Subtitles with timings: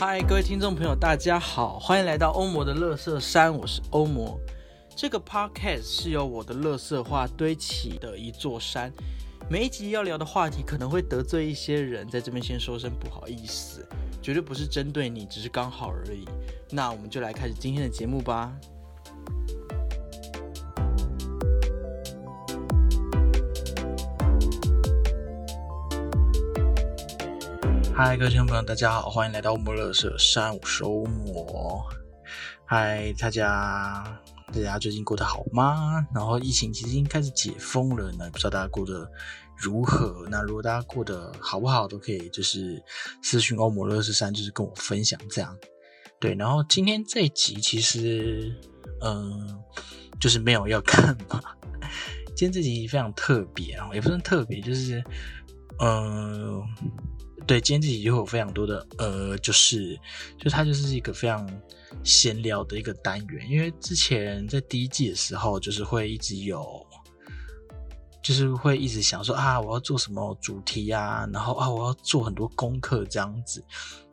[0.00, 4.40] 嗨，各位听众朋友，大家好，欢迎来到欧魔的乐色山，我是欧魔。
[4.96, 8.90] 这个 podcast 是由我的乐色话堆起的一座山，
[9.50, 13.86] 每一集要聊的话题可能会得罪一些人，在这边先说声不好意思，
[14.22, 16.24] 绝对不是针对你，只是刚好而已。
[16.70, 18.50] 那我们就来开始今天的节目吧。
[28.02, 31.86] 嗨，各位听众朋友，大家好，欢迎来到欧魔乐社山，我是欧魔。
[32.64, 34.02] 嗨，大家，
[34.46, 36.06] 大家最近过得好吗？
[36.14, 39.06] 然后疫情其实已经开始解封了呢，不知道大家过得
[39.54, 40.26] 如何？
[40.30, 42.82] 那如果大家过得好不好，都可以就是
[43.22, 45.54] 私讯欧魔乐色山，就是跟我分享这样。
[46.18, 48.50] 对，然后今天这一集其实，
[49.02, 49.62] 嗯，
[50.18, 51.38] 就是没有要看嘛。
[52.28, 55.04] 今天这集非常特别啊，也不算特别，就是，
[55.80, 56.62] 嗯。
[57.46, 59.98] 对，今天这集就有非常多的呃，就是
[60.38, 61.44] 就它就是一个非常
[62.04, 66.86] 闲聊的一个单元，因为之前在第一季的时候，就是会一直有，
[68.22, 73.64] 就是会一直想说啊，我要做什么主题啊，然后啊，我要做很多功课这样子。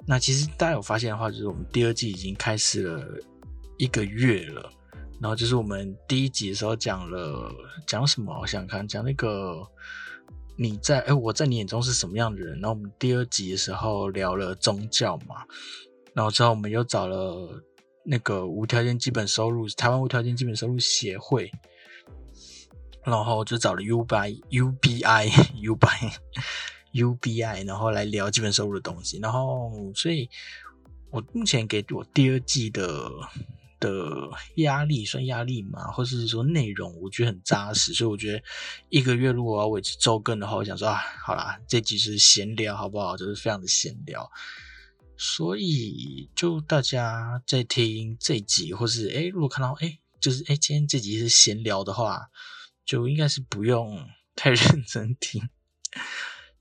[0.07, 3.05] 那其实大家有发现的话，就是我们第二季已经开始了
[3.77, 4.67] 一个月了，
[5.21, 7.53] 然后就是我们第一集的时候讲了
[7.85, 9.61] 讲什么，我想想看，讲那个。
[10.59, 12.59] 你在哎，我在你眼中是什么样的人？
[12.59, 15.45] 然后我们第二集的时候聊了宗教嘛，
[16.13, 17.63] 然后之后我们又找了
[18.03, 21.51] 那个无条件基本收入台湾无条件基本收入协会，
[23.03, 25.27] 然后就找了 UBI U B I
[25.61, 26.11] U B I
[26.93, 29.19] U B I，然后来聊基本收入的东西。
[29.19, 30.27] 然后，所以
[31.11, 33.11] 我目前给我第二季的。
[33.79, 38.43] 的压力算压力嘛，或是说内容，我觉得很扎实，所以我觉得
[38.89, 43.15] 一个月如果要维持周更的话，我想说啊，好啦，这集是闲聊，好不好？
[43.15, 44.29] 就是非常的闲聊，
[45.15, 52.29] 所以就大家在听这集，或是哎，如果看到哎，就是哎，今天这集是闲聊的话，
[52.85, 55.47] 就应该是不用 太认真听，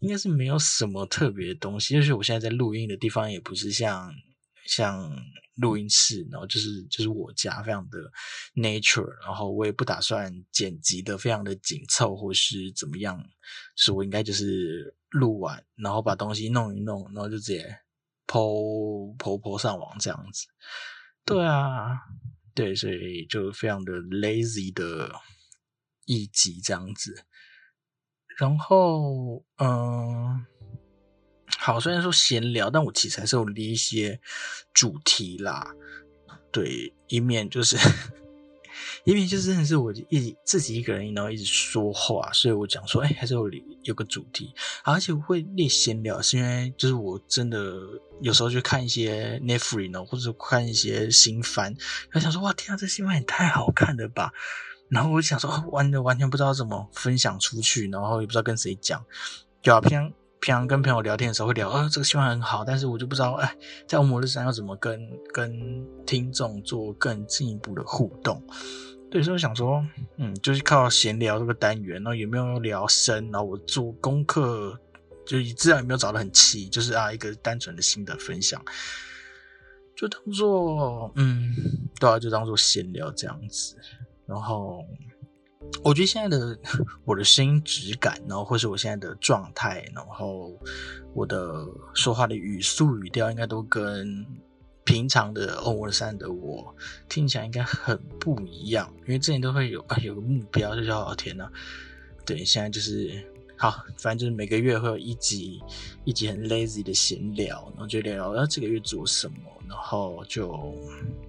[0.00, 4.14] 应该是没有什么特别的东西，就是我现在在录音的地方也不是像
[4.64, 5.10] 像。
[5.56, 7.98] 录音室，然后就是就是我家，非常的
[8.54, 13.22] nature，然后我也不打算剪辑的非常的紧凑或是怎么样，
[13.74, 17.78] 所以我应该就是录完，然后把东西弄一弄，然后就直接
[18.26, 18.48] 抛
[19.18, 20.46] 抛抛上网这样子。
[21.24, 21.98] 对啊，
[22.54, 25.12] 对，所以就非常的 lazy 的
[26.04, 27.24] 一集这样子。
[28.38, 30.46] 然后，嗯。
[31.58, 34.20] 好，虽然说闲聊，但我其实还是有列一些
[34.72, 35.74] 主题啦。
[36.52, 37.76] 对，一面就是，
[39.04, 43.50] 一面就是真的是我一自己一个人，然后一直说话，所以我讲说，哎，还是有
[43.82, 47.74] 有个主题，而且我会列闲聊，是因为就是我真的
[48.20, 51.74] 有时候去看一些 Netflix 呢，或者看一些新番，
[52.10, 54.32] 然后想说，哇，天啊，这新番也太好看了吧！
[54.88, 59.04] 然后我想说，完的完全不知道怎么分享出去，然后也不知道跟谁讲，
[59.62, 60.12] 就好像。
[60.46, 63.52] 平常跟朋友聊天的时候会聊，啊，这个新闻很好，但是我就不知道，哎，
[63.88, 68.40] 在欧摩日山要怎么跟跟听众做更进一步的互动。
[69.10, 69.84] 对，所以我想说，
[70.18, 74.78] 嗯，就是靠闲聊这个单元，然后有没有聊深，然后我做功课，
[75.26, 78.64] 就资料有没有找得很齐，就是啊，一个单纯的心得分享，
[79.96, 81.52] 就当做，嗯，
[81.98, 83.74] 对啊，就当做闲聊这样子，
[84.26, 84.84] 然后。
[85.82, 86.58] 我觉得现在的
[87.04, 90.52] 我的声音质感，然后或是我现在的状态，然后
[91.14, 94.26] 我的说话的语速语调，应该都跟
[94.84, 96.74] 平常的欧文山的我
[97.08, 98.92] 听起来应该很不一样。
[99.02, 101.48] 因为之前都会有有个目标，就叫天呐，
[102.24, 103.24] 对，现在就是
[103.56, 105.62] 好，反正就是每个月会有一集
[106.04, 109.36] 一集很 lazy 的闲聊，然后就聊要这个月做什么，
[109.68, 110.74] 然后就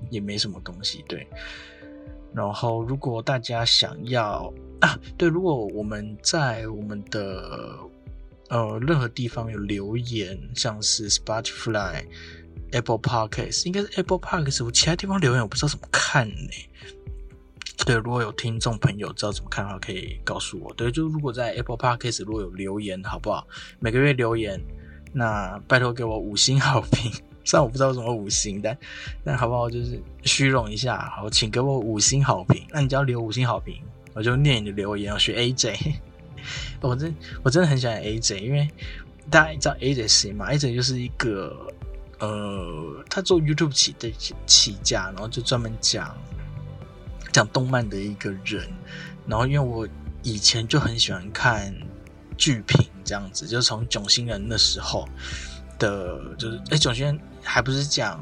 [0.09, 1.27] 也没什么东西，对。
[2.33, 7.77] 然后，如果大家想要啊， 对，如果我们在我们的
[8.50, 12.03] 呃任何地方有留言，像是 Spotify、
[12.71, 16.51] Apple Podcast，应该是 Apple Podcast，我其他地方留言我不知道怎么看呢。
[17.85, 20.74] 对，如果有听众朋友知道怎么看的话，可以告诉我。
[20.74, 23.47] 对，就如果在 Apple Podcast 如果有留言，好不好？
[23.79, 24.59] 每个月留言，
[25.13, 27.12] 那拜托给我五星好评。
[27.47, 28.77] 虽然我不知道什么五星，但
[29.23, 29.69] 但好不好？
[29.69, 32.61] 就是虚荣一下，好，请给我五星好评。
[32.71, 33.81] 那你只要留五星好评，
[34.13, 35.13] 我就念你的留言。
[35.13, 35.94] 我学 AJ，
[36.81, 38.69] 我真我真的很喜欢 AJ，因为
[39.29, 41.73] 大家知道 AJ 谁吗？AJ 就是一个
[42.19, 44.11] 呃，他做 YouTube 起的
[44.45, 46.13] 起家，然后就专门讲
[47.31, 48.67] 讲动漫的一个人。
[49.25, 49.88] 然后因为我
[50.21, 51.73] 以前就很喜欢看
[52.38, 55.07] 剧评这样子，就是从囧星人那时候。
[55.77, 58.19] 的，就是哎，囧星人还不是讲，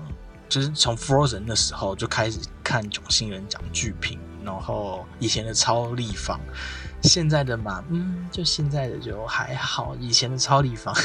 [0.48, 6.40] 就是从 Frozen 的时候就开始看囧星人讲剧评，然后以前的超立方，
[7.02, 10.96] 现在的嘛，嗯，就现在的就还好，以前的超立方，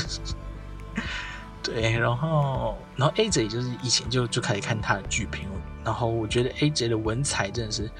[1.62, 5.48] 对，然后然后 AJ 就是以前就就开始看他的剧评，
[5.84, 7.90] 然后我觉得 AJ 的文采真的是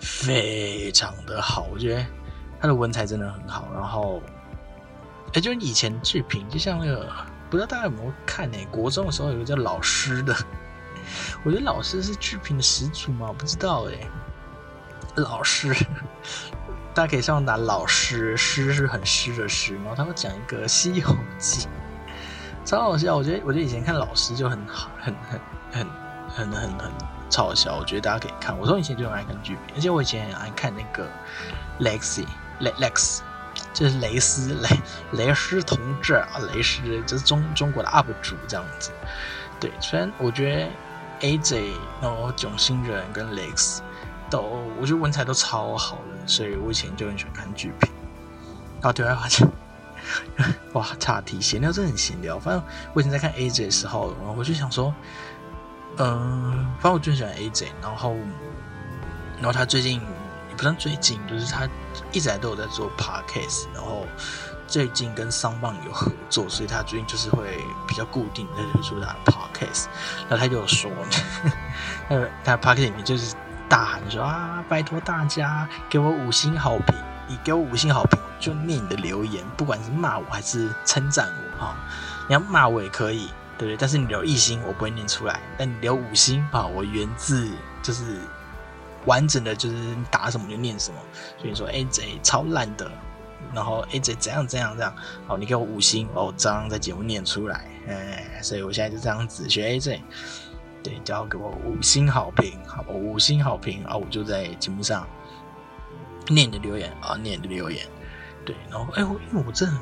[0.00, 2.06] 非常的好，我觉得
[2.60, 4.22] 他的文采真的很好，然后。
[5.34, 7.06] 哎，就以前剧评，就像那个，
[7.50, 8.58] 不知道大家有没有看呢？
[8.70, 10.34] 国中的时候有个叫老师的，
[11.44, 13.94] 我觉得老师是剧评的始祖嘛，不知道哎。
[15.16, 15.74] 老师，
[16.94, 21.62] 大家可以上网打老师，诗是很诗的诗，然后他会讲一个《西游记》，
[22.64, 23.16] 超好笑。
[23.16, 25.40] 我觉得，我觉得以前看老师就很好，很很
[25.72, 25.86] 很
[26.28, 26.92] 很很很
[27.28, 27.76] 超好笑。
[27.76, 31.10] 我觉得大家可以看，我从以前就很爱看剧评，而且我以前很爱看那个
[31.80, 33.22] Lexi，Lex。
[33.78, 34.68] 这是雷斯雷
[35.12, 38.90] 雷斯同志啊，雷斯就是中中国的 UP 主这样子。
[39.60, 43.80] 对，虽然我觉得 AJ 然后囧星人跟雷斯
[44.28, 44.40] 都，
[44.80, 47.88] 我觉得文采都超好的，所以我以前就很喜欢看剧评。
[48.80, 49.48] 然后对外发现，
[50.72, 52.36] 哇，岔题闲聊真的很闲聊。
[52.36, 52.62] 反正
[52.94, 54.92] 我以前在看 AJ 的时候，我就想说，
[55.98, 58.16] 嗯，反正我最喜欢 AJ，然后
[59.36, 60.02] 然后他最近。
[60.58, 61.66] 可能最近，就是他
[62.12, 64.06] 一直都有在做 podcast，然后
[64.66, 69.86] 最近跟桑棒有合作，所以他最近就是会比较固定的推出他的 podcast。
[70.28, 70.90] 然后他就有说，
[72.10, 73.34] 呃，他 podcast 里面就是
[73.68, 76.94] 大喊说啊，拜托大家给我五星好评，
[77.28, 81.76] 你给我五星好评，我就念你的留言，不管是骂我还是称赞我哈，
[82.26, 83.76] 你要骂我也可以，对不对？
[83.76, 87.48] 但是你留一星我不会念出来，但你留五星啊，我源自
[87.82, 88.18] 就是。
[89.08, 91.00] 完整的就是打什么就念什么，
[91.40, 92.90] 所以说 AJ 超烂的，
[93.54, 94.94] 然后 AJ 怎样怎样这样，
[95.26, 100.02] 好，你给我五星哦，这样在节目念出来，哎，所以我现在就这样子学 AJ，
[100.82, 105.08] 对，就要给我五星好评，好吧，五星好评啊，我就在节目上
[106.28, 107.86] 念你的留言啊，念你的留言，
[108.44, 109.80] 对，然后哎，我因为我真的，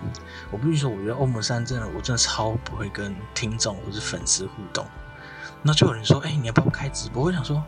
[0.53, 4.87] 我必须说，我觉得欧姆山真的，我真的超不会跟听众或是粉丝互动，
[5.63, 7.25] 那就有人说，哎，你要不要开直播？
[7.25, 7.61] 我想说。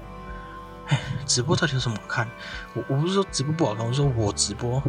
[0.88, 2.28] 哎， 直播到底有什么好看？
[2.74, 4.82] 我我不是说直播不好看，我说我直播，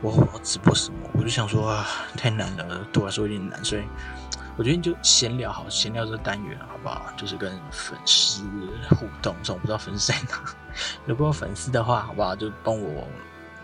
[0.00, 1.08] 我我直播什么？
[1.14, 1.86] 我就想说啊，
[2.16, 3.84] 太难了，对我来说有点难，所以
[4.56, 7.06] 我决定就闲聊好，闲聊这个单元好不好？
[7.16, 8.42] 就是跟粉丝
[8.90, 10.42] 互动，这种不知道粉丝在哪。
[11.06, 12.34] 如果有粉丝的话，好不好？
[12.34, 13.06] 就帮我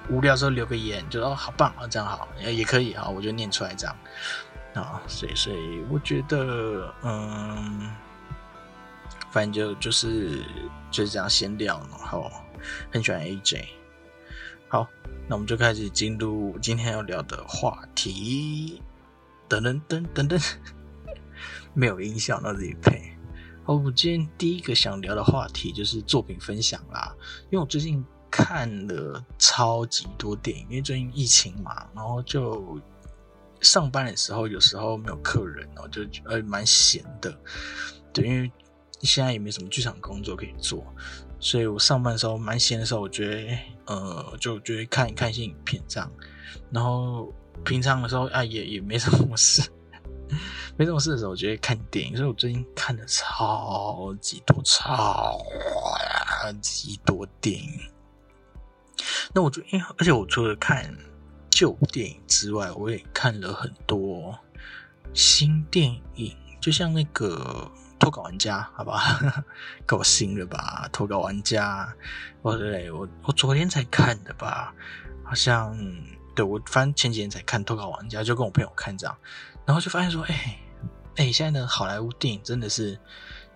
[0.08, 3.96] 无聊时候留个言，就说好棒啊，这样好，也可以啊，我就念出来这样
[4.74, 5.00] 啊。
[5.08, 7.90] 所以所以我觉得，嗯。
[9.32, 10.42] 反正就就是
[10.90, 12.30] 就是这样闲聊，然后
[12.92, 13.64] 很喜欢 AJ。
[14.68, 14.88] 好，
[15.28, 18.82] 那我们就开始进入今天要聊的话题。
[19.48, 20.54] 噔噔噔噔噔，
[21.74, 23.16] 没有音效，那自己配。
[23.64, 27.14] 好，我今天第一个想聊的话题就是作品分享啦。
[27.50, 32.80] 因为我最近看了超级多电影，因为最近疫情嘛，然后就
[33.60, 37.36] 上班的时候有时候没有客人，然后就呃蛮闲的。
[38.12, 38.52] 对，因为
[39.06, 40.84] 现在也没什么剧场工作可以做，
[41.38, 46.10] 所以我上班的时候蛮闲的时候，我觉得呃，就觉得看一看一些影片这样。
[46.70, 47.32] 然后
[47.64, 49.70] 平常的时候啊，也也没什么事，
[50.76, 52.14] 没什么事的时候，我觉得看电影。
[52.14, 55.40] 所以我最近看了超级多、超
[56.60, 57.80] 级多电影。
[59.32, 60.94] 那我就因，而且我除了看
[61.48, 64.38] 旧电影之外，我也看了很多
[65.14, 67.70] 新电影，就像那个。
[68.00, 69.44] 投稿玩家， 好吧，
[69.86, 70.88] 够新了吧？
[70.90, 71.94] 投稿玩家，
[72.42, 74.74] 我对我我昨天才看的吧？
[75.22, 75.78] 好像
[76.34, 79.16] 对我反正前几天才看投稿玩家，就跟我朋友看这样，
[79.66, 80.58] 然后就发现说，哎
[81.16, 82.98] 哎，现在的好莱坞电影真的是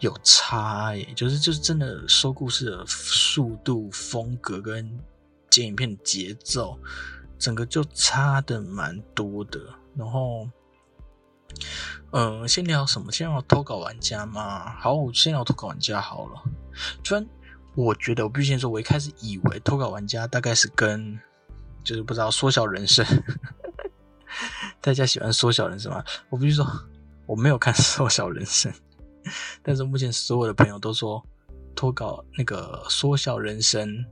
[0.01, 5.01] 有差耶，就是就是真的说故事的速度、风格跟
[5.51, 6.79] 剪影片的节奏，
[7.39, 9.59] 整个就差的蛮多的，
[9.97, 10.49] 然后。
[12.13, 13.11] 嗯，先聊什么？
[13.11, 14.73] 先聊投稿玩家吗？
[14.79, 16.43] 好，我先聊投稿玩家好了。
[17.03, 17.27] 虽然
[17.75, 21.19] 我觉得，我必须先说，我一开始以为投稿玩家大概是跟，
[21.83, 23.05] 就是不知道缩小人生，
[24.81, 26.05] 大家喜欢缩小人生吗？
[26.31, 26.65] 我必须说，
[27.27, 28.73] 我没有看 缩小人生，
[29.63, 31.21] 但是目前所有的朋友都说
[31.75, 34.05] 投稿那个缩小人生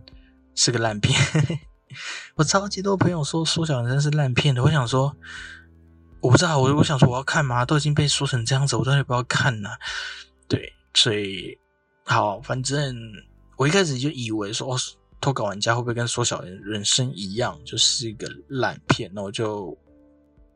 [0.57, 1.17] 是个烂片。
[2.35, 5.17] 我超级多朋友说缩小人生是烂片的，我想说。
[6.23, 7.64] 我不知道，我我想说我要看吗？
[7.64, 9.71] 都已经被说成这样子，我到底要不要看呢？
[10.49, 11.59] 对，所以
[12.05, 12.97] 好，反正
[13.57, 14.79] 我一开始就以为说，哦，
[15.21, 19.11] 投稿玩家会不会跟缩小人人生一样，就是一个烂片？
[19.12, 19.76] 那我就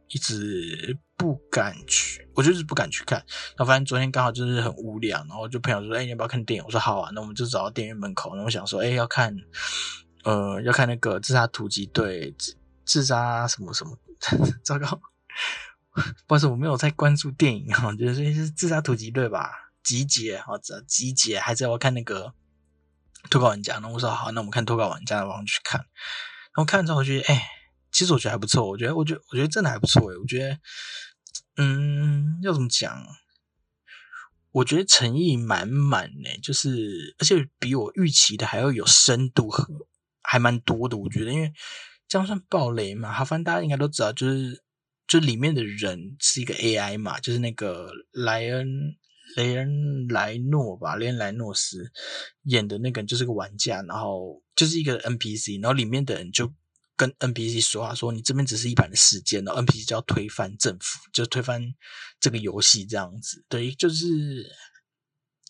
[0.09, 3.19] 一直不敢去，我就是不敢去看。
[3.57, 9.37] 然后反正昨天刚好就是很无聊，然后就朋友说：“哎，你要不要看电影？”我说：“好啊。”那我们就走到电影院门口，然后我想说：“哎，要看，
[10.23, 12.33] 呃，要看那个自杀突击队，
[12.85, 13.99] 自杀什么什么。”
[14.63, 15.01] 糟糕，
[16.27, 19.51] 不好意思，我没有在关注电影哈， 就是是自杀突击队吧？
[19.83, 22.35] 集结或者集结，还是要看那个
[23.31, 23.79] 脱稿玩家？
[23.79, 25.81] 那我说好，那我们看脱稿玩家，我们去看。
[25.81, 27.49] 然后看之后，我觉得，哎。
[27.93, 30.19] 其实我觉得还不错，我觉得，我觉得，我觉得真的还不错诶。
[30.19, 30.59] 我觉得，
[31.57, 33.07] 嗯，要怎么讲？
[34.53, 39.67] 我觉得诚意满满呢，就是而且比我预期的还要有深度和
[40.23, 40.99] 还蛮多的。
[40.99, 41.51] 我觉得，因为
[42.07, 43.11] 这样算暴雷嘛？
[43.11, 44.63] 好，反正大家应该都知道，就是
[45.07, 48.67] 就里面的人是一个 AI 嘛，就是那个莱恩
[49.37, 51.93] 雷恩莱诺吧，雷恩莱诺斯
[52.45, 56.53] 演的那个就是个玩家，然后就是一个 NPC，然后里面的人就。
[56.99, 61.63] 跟 NPC 说话，说你这边只是一盘的事件，然后 NPC 就要推翻政府，就推翻
[62.19, 64.51] 这个游戏这样子，对，就是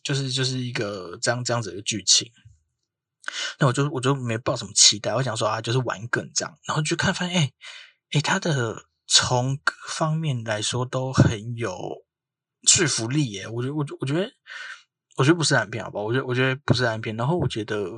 [0.02, 2.28] 就是就是一个这样这样子的剧情。
[3.60, 7.52] 那我就我就没抱什么期待，我想说啊，就是玩梗这样，然后去看发现，哎
[8.10, 8.85] 哎，他的
[9.16, 12.04] 从各方面来说都很有
[12.68, 14.30] 说服力耶，我觉得我我觉得。
[15.18, 15.98] 我觉得不是烂片，好吧？
[15.98, 17.16] 我觉得我觉得不是烂片。
[17.16, 17.88] 然后我觉得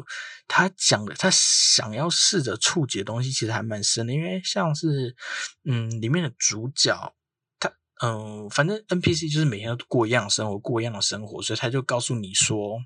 [0.46, 4.12] 他讲的，他想要试着触及的东西，其实还蛮深的。
[4.12, 5.16] 因为像是，
[5.64, 7.16] 嗯，里面的主角，
[7.58, 7.72] 他，
[8.04, 12.78] 嗯，反正 NPC 就是每天都过一样的生活，过一样的生活，所以他就告诉你说，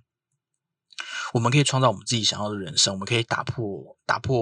[1.34, 4.40] 我们可以创造我们自己想要的人生，我们可以打破打破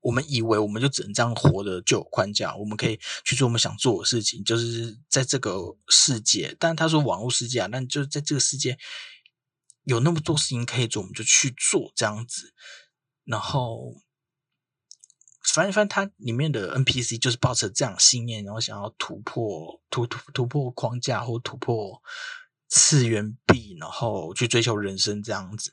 [0.00, 6.56] 我们以为我们就只能这样活的就有框架，我们可以去做我们想做的事情，就是在这个世界。
[6.58, 8.78] 但他说网络世界啊，但就是在这个世界。
[9.84, 12.52] 有那么多事情可以做，我们就去做这样子。
[13.24, 13.94] 然后，
[15.42, 22.02] 反正反正它里面的 NPC 就是抱着这样信念，然后想要突破突突突破框架或突破
[22.68, 25.72] 次元壁，然后去追求人生这样子。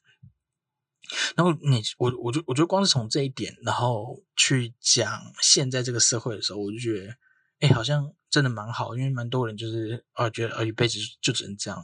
[1.36, 7.16] 然后你我我就我觉得光是从这一点，然后去讲现在这个社会的时候，我就觉得，
[7.60, 11.84] 哎，好像真的蛮好，因为蛮多人就是啊，觉得啊一辈子就只能这样。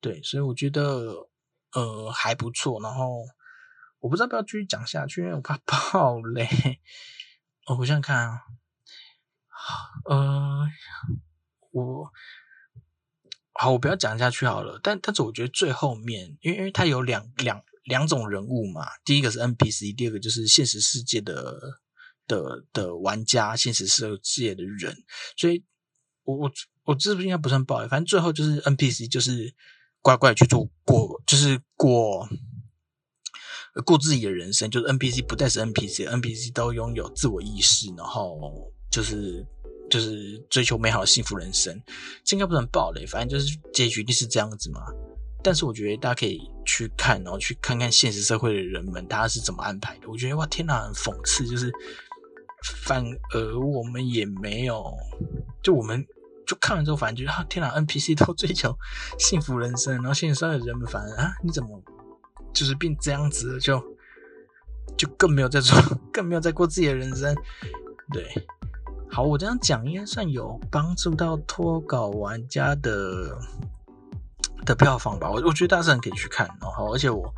[0.00, 1.28] 对，所以我觉得。
[1.76, 2.80] 呃，还不错。
[2.80, 3.24] 然后
[3.98, 6.48] 我不知道要不要继续讲下去，因为我怕 爆雷。
[7.66, 8.42] 我想想看啊，
[10.04, 10.68] 呃，
[11.72, 12.12] 我
[13.54, 14.78] 好，我不要讲下去好了。
[14.80, 21.58] 但但是我觉得最后面，因为因为它有两两两种人物嘛，第一个是 NPC，第二个就是现实世界的
[22.26, 24.96] 的的玩家，现实世界的人。
[25.36, 25.64] 所以，
[26.24, 26.52] 我我
[26.84, 29.54] 我这不应该不算爆雷，反正最后就是 NPC 就是。
[30.04, 32.28] 乖乖去做过，就是过
[33.86, 34.70] 过自己的人生。
[34.70, 39.42] 就是 NPC 不再是 NPC，NPC 都拥有自我意识，然后就是
[39.88, 41.82] 就是追求美好的幸福人生。
[42.22, 44.82] 这应该不能暴雷，反正就是结局就是这样子嘛。
[45.44, 50.08] 但是我觉得大家可以去看，然后去看看现实社会的人们，大家是怎么安排的。
[50.08, 51.70] 我觉得哇，天哪，很讽刺，就是
[52.84, 54.92] 反而我们也没有，
[55.62, 56.04] 就我们。
[56.46, 58.76] 就看完之后，反正觉得啊，天哪！NPC 都追求
[59.18, 61.82] 幸福人生，然后现实社会的人们反而啊，你怎么
[62.52, 63.58] 就是变这样子？
[63.58, 63.82] 就
[64.94, 65.74] 就更没有在做，
[66.12, 67.34] 更没有在过自己的人生。
[68.12, 68.28] 对，
[69.10, 73.38] 好，我这样讲应该算有帮助到脱稿玩家的
[74.64, 75.30] 的票房吧？
[75.30, 77.32] 我我觉得大家可以去看，然后而且我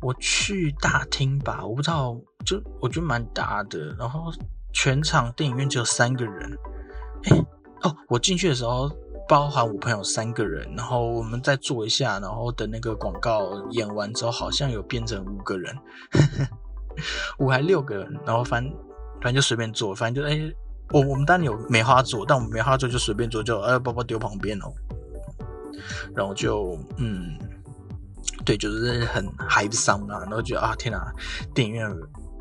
[0.00, 4.32] 我去大厅吧，我不知道，就我觉得蛮大的，然后
[4.72, 6.58] 全场电影院只有三个人，
[7.24, 7.44] 哎。
[7.84, 8.88] 哦，我进去的时候
[9.28, 15.76] 包含我朋友三个人，然后我们再坐一下，然后等那个广告演完之后，好像有变成五个人，
[17.40, 18.72] 五还六个人，然后反正
[19.20, 20.54] 反正就随便坐，反正就哎，
[20.92, 24.72] 我我们当然有梅花座，但我们梅花座就随便坐，就哎包包丢旁边哦，
[26.14, 27.38] 然后就嗯，
[28.44, 31.12] 对，就是很嗨伤啊，然后觉得啊天哪，
[31.54, 31.88] 电影院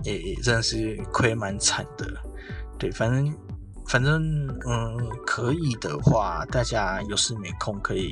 [0.03, 2.07] 也也真的是亏蛮惨的，
[2.77, 3.33] 对，反正。
[3.87, 8.09] 反正嗯，可以的话，大家有事没空可以，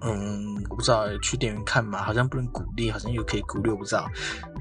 [0.00, 4.08] 嗯，我不知道去电影院看嘛，好像不能鼓励，好像又可以鼓励，我不知道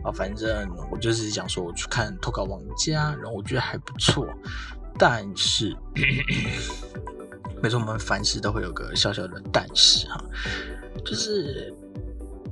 [0.03, 0.11] 啊。
[0.11, 4.27] 反正我就是想说，我去看《投稿王家》，然后我觉得还不错。
[4.97, 5.73] 但是，
[7.61, 10.23] 每次我们凡事都会有个小小的但是哈，
[11.05, 11.73] 就是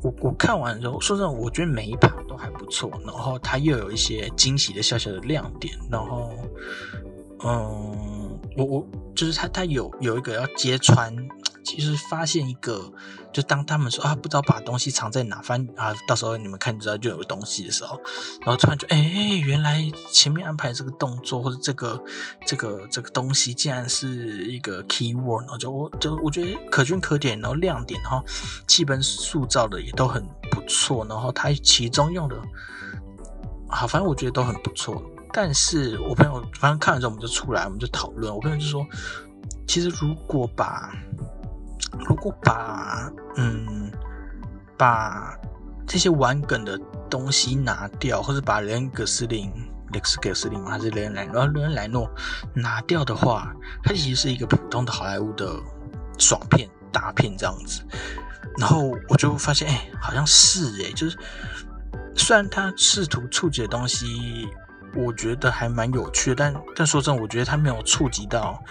[0.01, 6.31] 我我看完之后，说真的，我觉得每一盘都还不错，然后它又有一些惊喜的小小的亮点，然后。
[7.47, 11.13] 嗯，我我就是它它有有一个要揭穿
[11.65, 12.93] 其实发现一个，
[13.33, 17.99] 就当他们说啊不知道把东西藏在哪，翻啊到时候你们看知道就有东西的时候，
[18.41, 18.97] 然后突然就哎
[19.43, 22.01] 原来前面安排这个动作或者这个
[22.45, 28.23] 这个这个东西竟然是一个 key word，然后就我就我觉得可圈可点，然后亮点，然后
[28.67, 32.35] 气氛塑造的也都很不错，然后它其中用的，
[33.67, 35.01] 好反正我觉得都很不错。
[35.33, 38.85] 但是我朋友反正看完之后我们就出来，我们就讨论，我朋友就说，
[39.67, 40.93] 其实如果把
[42.07, 43.91] 如果把嗯
[44.77, 45.37] 把
[45.87, 46.77] 这些玩梗的
[47.09, 49.51] 东西拿掉，或者把雷恩·葛斯林、
[49.93, 52.09] 雷克斯·葛斯林还是雷恩·莱诺、雷恩·莱诺
[52.53, 53.53] 拿掉的话，
[53.83, 55.55] 它其实是一个普通的好莱坞的
[56.17, 57.81] 爽片大片这样子。
[58.57, 61.17] 然后我就发现，哎，好像是哎，就是
[62.15, 64.47] 虽然他试图触及的东西，
[64.95, 68.61] 我觉得还蛮有趣的，但但说真的，我觉得他没有触及到。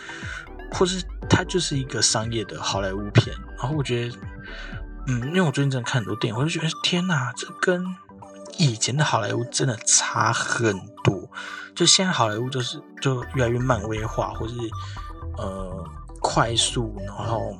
[0.74, 1.00] 或是
[1.30, 4.18] 它就是一个商业的好莱坞片，然后我觉得，
[5.06, 7.84] 嗯，因为我最近真的看很多电影，我就觉得天哪，这跟
[8.58, 11.30] 以前的好莱坞真的差很多。
[11.76, 14.54] 就现在好莱坞就是就越来越漫威化，或是
[15.38, 15.84] 呃
[16.20, 17.56] 快速，然后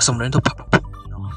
[0.00, 1.28] 什么人都啪啪砰，然后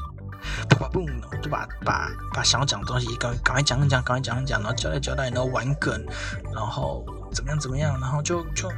[0.68, 6.04] 啪啪砰，然后就把把把想要讲的东西赶赶快讲一讲，赶快讲一讲，然后交代交代，然后玩梗，
[6.52, 8.70] 然后怎么样怎么样，然后就就。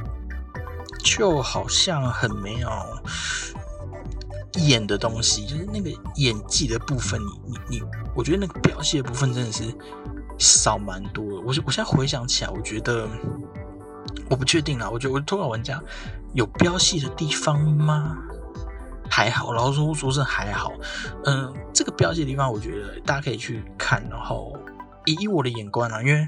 [1.03, 2.69] 就好像很没有
[4.55, 7.83] 演的东西，就是那个演技的部分，你你你，
[8.15, 9.63] 我觉得那个表现的部分真的是
[10.37, 11.35] 少蛮多的。
[11.35, 13.07] 我我现在回想起来，我觉得
[14.29, 14.89] 我不确定啦。
[14.89, 15.81] 我觉得我头脑玩家
[16.33, 18.17] 有飙戏的地方吗？
[19.09, 20.73] 还好，然后说说是还好。
[21.25, 24.05] 嗯，这个标戏的地方，我觉得大家可以去看。
[24.09, 24.57] 然后
[25.05, 26.27] 以我的眼光啊，因为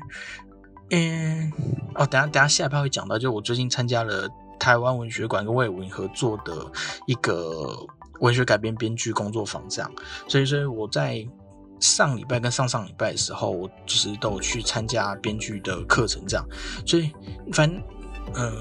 [0.91, 1.51] 嗯
[1.95, 4.29] 哦，等下等下下一趴会讲到，就我最近参加了。
[4.59, 6.53] 台湾文学馆跟魏武营合作的
[7.07, 7.75] 一个
[8.19, 9.89] 文学改编编剧工作坊，这样，
[10.27, 11.25] 所以，所以我在
[11.79, 16.45] 上礼拜跟上上礼拜的时候，我就是都有去参加编剧的课程，这样，
[16.85, 17.09] 所以，
[17.53, 17.81] 反正，
[18.35, 18.53] 嗯，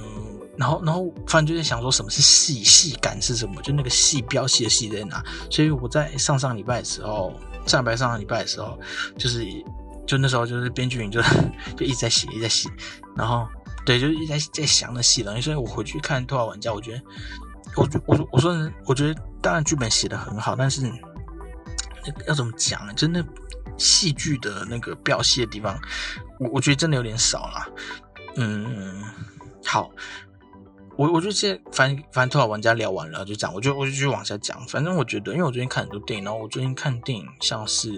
[0.57, 2.62] 然后，然后，反正就在想说，什么是戏？
[2.62, 3.61] 戏感是什么？
[3.62, 5.20] 就那个戏标戏的戏在哪？
[5.51, 7.33] 所以我在上上礼拜的时候，
[7.66, 8.79] 上礼拜上上礼拜的时候，
[9.16, 9.44] 就是，
[10.07, 11.20] 就那时候就是编剧营就
[11.77, 12.68] 就一直在写，一直在写，
[13.16, 13.44] 然后。
[13.88, 17.03] 对，就是一直在在想那戏了，所以我回去看《头号玩家》，我觉得，
[17.74, 20.83] 我我我说，我觉得当然剧本写的很好，但是
[22.27, 22.92] 要怎么讲呢？
[22.92, 23.24] 真的
[23.79, 25.81] 戏剧的那个表戏的地方，
[26.38, 27.66] 我我觉得真的有点少了。
[28.37, 29.03] 嗯，
[29.64, 29.90] 好，
[30.98, 34.61] 我我就先反正反正《头号玩家》聊完了就讲，我就我就继续往下讲。
[34.68, 37.90] 反正我觉得，因为我最近看很多电影，然后我最近看电影像是。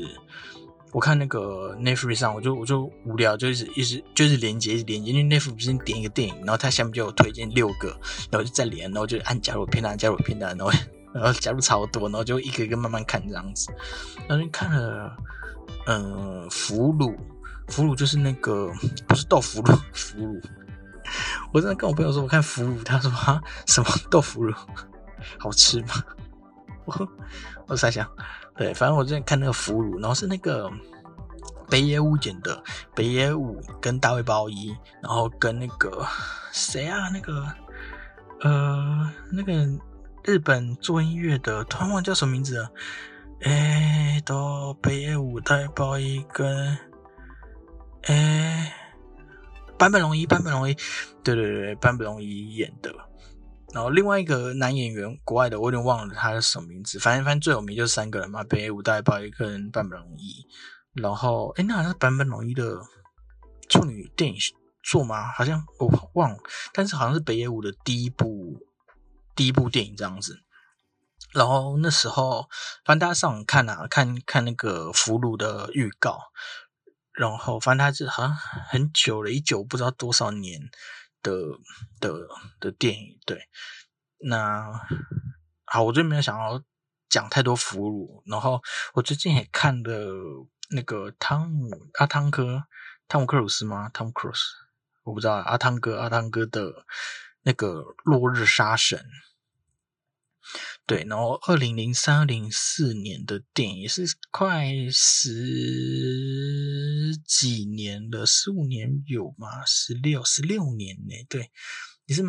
[0.92, 5.12] 我看那个 Netflix 上，我就我就无聊，就一直一直就是连接，连接。
[5.12, 7.88] 因为 Netflix 不是点一个电影，然后它下面就有推荐六个，
[8.30, 10.72] 然后就再连，然后就按加入片段，加入片段，然后
[11.12, 13.72] 然后加入超多，然后就一个一个慢慢看这样子。
[14.26, 15.16] 然后就看了，
[15.86, 17.16] 嗯，俘虏，
[17.68, 18.72] 俘虏就是那个
[19.06, 20.42] 不是豆腐乳，俘虏。
[21.52, 24.52] 我真的跟我朋友说，我看俘虏，他说啊，什么豆腐乳，
[25.38, 26.02] 好吃吗？
[26.84, 27.08] 我
[27.68, 28.08] 我在想。
[28.56, 30.70] 对，反正我之前看那个俘虏，然后是那个
[31.68, 32.62] 北野武剪的，
[32.94, 36.06] 北野武跟大卫鲍伊，然后跟那个
[36.52, 37.46] 谁啊，那个
[38.40, 39.52] 呃，那个
[40.24, 42.70] 日本做音乐的，突然忘叫什么名字了？
[43.42, 46.76] 哎，都北野武、大卫鲍伊跟
[48.02, 48.74] 哎
[49.78, 50.74] 坂本龙一，坂本龙一，
[51.24, 52.94] 对对对，坂本龙一演的。
[53.72, 56.98] 然后另外一个男演员，国外的，我有点忘了他是什么名字。
[56.98, 60.46] 反正反正最有名就是三个人嘛，北野武、大包一个人版本龙一。
[60.94, 62.80] 然后，哎，那好像是版本龙一的
[63.68, 64.36] 处女电影
[64.82, 65.30] 作吗？
[65.30, 66.38] 好像我忘了，
[66.72, 68.58] 但是好像是北野武的第一部
[69.36, 70.40] 第一部电影这样子。
[71.32, 72.48] 然后那时候，
[72.84, 76.18] 反正大家上网看啊，看看那个俘虏的预告。
[77.12, 80.60] 然后，反正他是好像很久了，一久不知道多少年。
[81.22, 81.32] 的
[82.00, 82.28] 的
[82.60, 83.48] 的电影，对，
[84.18, 84.72] 那
[85.64, 86.62] 好，我最近没有想要
[87.08, 88.62] 讲太多俘虏，然后
[88.94, 92.64] 我最近也看了那个汤姆阿汤哥
[93.08, 93.88] 汤姆克鲁斯吗？
[93.88, 94.40] 汤姆克鲁斯，
[95.04, 96.86] 我不知道阿汤哥阿汤哥的
[97.42, 99.04] 那个落日杀神。
[100.86, 104.02] 对，然后二零零三、零四年的电影也是
[104.32, 105.30] 快十
[107.16, 109.64] 几年了，十五年有吗？
[109.64, 111.14] 十六、十六年呢？
[111.28, 111.50] 对，
[112.06, 112.22] 也是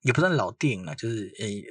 [0.00, 1.64] 也不算老电影了，就是诶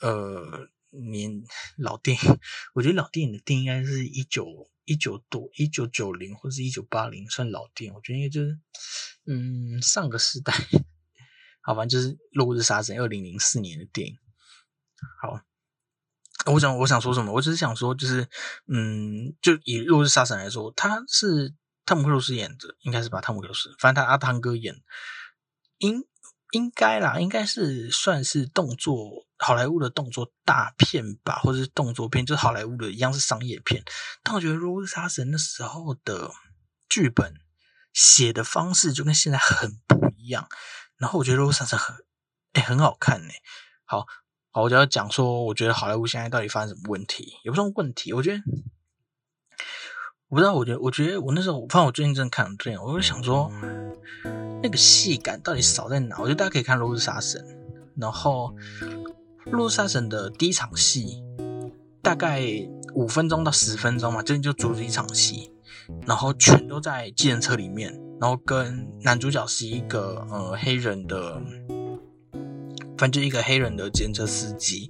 [0.00, 1.42] 呃年
[1.76, 2.38] 老电影。
[2.74, 7.94] 我觉得老电影的电影应该是一九一九多一九九零或者一九八零算老电影。
[7.94, 8.58] 我觉得应该就是
[9.26, 10.52] 嗯上个时代，
[11.62, 14.16] 好，反正就是《落日杀神》二零零四年的电影。
[15.22, 15.40] 好。
[16.46, 17.30] 我想我想说什么？
[17.34, 18.26] 我只是想说，就是
[18.66, 21.54] 嗯，就以《落日杀神》来说，它是
[21.90, 24.76] 汤姆克鲁斯演的，应该是把汤姆克鲁斯，反正他阿汤哥演，
[25.78, 26.04] 应
[26.52, 33.82] 应该啦，应该是算是动作好莱坞的动作大片吧，或者是动作片，就是好莱坞的一样是商业片。
[34.22, 36.30] 但我觉得《落日杀神》那时候的
[36.88, 37.34] 剧本
[37.92, 40.48] 写的方式就跟现在很不一样，
[40.96, 41.96] 然后我觉得《落日杀神》很
[42.52, 43.34] 哎很好看呢。
[43.84, 44.06] 好。
[44.52, 47.34] 好，我就要讲说，我觉得好莱坞现在到底发生什么问题？
[47.44, 48.42] 也不是问题，我觉得
[50.30, 50.54] 我不知道。
[50.54, 53.50] 我觉得，我觉得我那时候，反正我最近正看这样，我就想说，
[54.62, 56.16] 那个戏感到底少在哪？
[56.20, 57.40] 我觉得大家可以看《落日杀神》，
[58.00, 58.54] 然后
[59.50, 61.22] 《落日杀神》的第一场戏
[62.00, 62.40] 大概
[62.94, 65.52] 五分钟到十分钟嘛，这就主一场戏，
[66.06, 71.42] 然后全都在计程车里面，然后跟男主角是一个呃黑人的。
[72.96, 74.86] 反正就一个黑人的检车司机，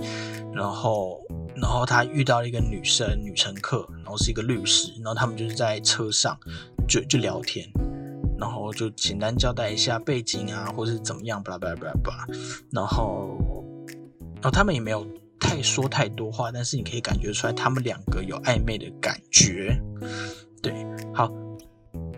[0.52, 1.20] 然后，
[1.54, 6.38] 然后他遇到了一个女生女乘客，然后是一个律师，然后他们就是在车上
[6.88, 7.68] 就就聊天，
[8.38, 12.26] 然后就简单交代一下背景啊，或是怎么样，巴拉巴拉巴拉巴拉，
[12.70, 13.36] 然后，
[14.34, 15.06] 然后他们也没有
[15.38, 19.80] 太说太多话，但是你可以感觉出来他们两个有暧昧的感觉，
[20.60, 20.84] 对，
[21.14, 21.32] 好，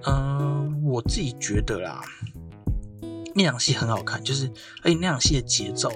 [0.04, 2.02] 嗯，我自己觉得啦。
[3.34, 4.46] 那场戏很好看，就是
[4.82, 5.90] 而且那场戏的节奏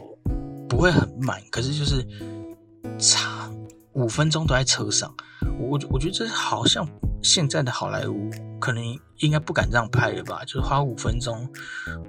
[0.68, 2.06] 不会很慢，可是就是
[2.98, 3.50] 差
[3.92, 5.14] 五分钟都在车上。
[5.58, 6.86] 我我觉得这好像
[7.22, 8.82] 现在的好莱坞可能
[9.18, 10.44] 应该不敢这样拍了吧？
[10.44, 11.48] 就是花五分钟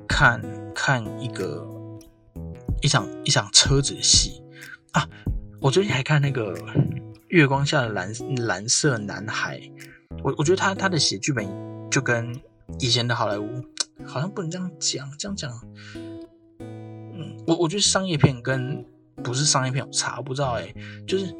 [0.07, 0.41] 看
[0.73, 1.65] 看一个
[2.81, 4.41] 一场一场车子的戏
[4.91, 5.07] 啊！
[5.61, 6.55] 我最近还看那个
[7.29, 9.59] 《月光下的蓝蓝色男孩》，
[10.23, 11.47] 我我觉得他他的写剧本
[11.89, 12.39] 就跟
[12.79, 13.47] 以前的好莱坞。
[14.05, 15.51] 好像不能这样讲，这样讲，
[17.47, 18.85] 我我觉得商业片跟
[19.23, 20.71] 不是商业片有差，我不知道哎，
[21.07, 21.33] 就是，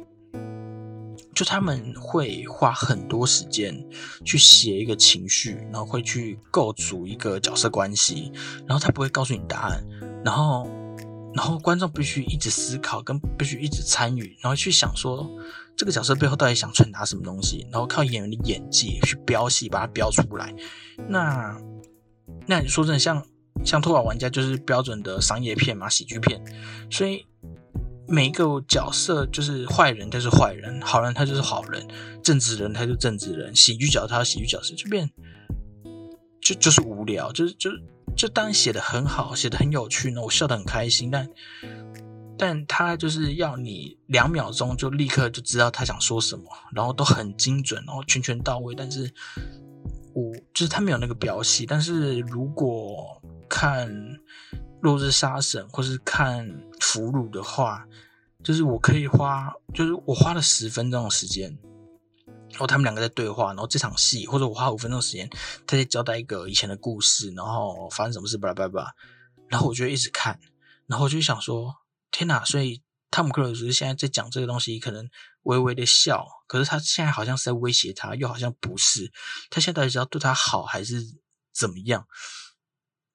[1.34, 3.86] 就他们会花很多时间
[4.24, 8.32] 去写一个情绪，然后会去构筑一个角色关系，
[8.66, 9.84] 然后他不会告诉你答案，
[10.24, 10.66] 然后，
[11.34, 15.30] 然后观众必须一直思考，跟必须一直参与，然后去想说
[15.76, 20.52] 这个角色背后到底想传达什么东西，然后靠演员的演技去飙戏，把它飙出来，
[21.08, 21.56] 那。
[22.46, 23.22] 那你说真的，像
[23.64, 26.40] 像《托管玩家》就是标准的商业片嘛，喜剧片，
[26.90, 27.24] 所以
[28.06, 31.82] 每一个角色就是坏人，他是坏人；好人他就是好人；
[32.22, 35.10] 正直人他就正直人；喜剧角色他喜剧角色，就变
[36.40, 37.70] 就就是无聊，就是就
[38.16, 41.28] 就当然写的很好，写的很有趣呢，我笑得很开心，但
[42.38, 49.12] 但他就是要你两秒钟就立刻就知道他想说什么，然后都很精准，然后全全到位，但是。
[50.14, 53.88] 我就是他没有那个表戏，但是如果看
[54.80, 56.48] 《落日杀神》或是看
[56.80, 57.86] 《俘虏》的话，
[58.44, 61.58] 就是我可以花，就是我花了十分钟的时间，
[62.50, 65.28] 然后他们两个在对话，然后这场戏，或者我花五分钟时间，
[65.66, 68.92] 他在交代一个以前的故事，然后发生什么事，巴拉巴拉，
[69.48, 70.38] 然后我就一直看，
[70.86, 71.74] 然后我就想说，
[72.10, 72.44] 天哪！
[72.44, 75.08] 所以汤姆克鲁斯现在在讲这个东西，可能。
[75.44, 79.10] 微微的笑，可是他现在好像是在威胁他，又好像不是。
[79.48, 81.02] 他现在到底是要对他好还是
[81.54, 82.06] 怎么样？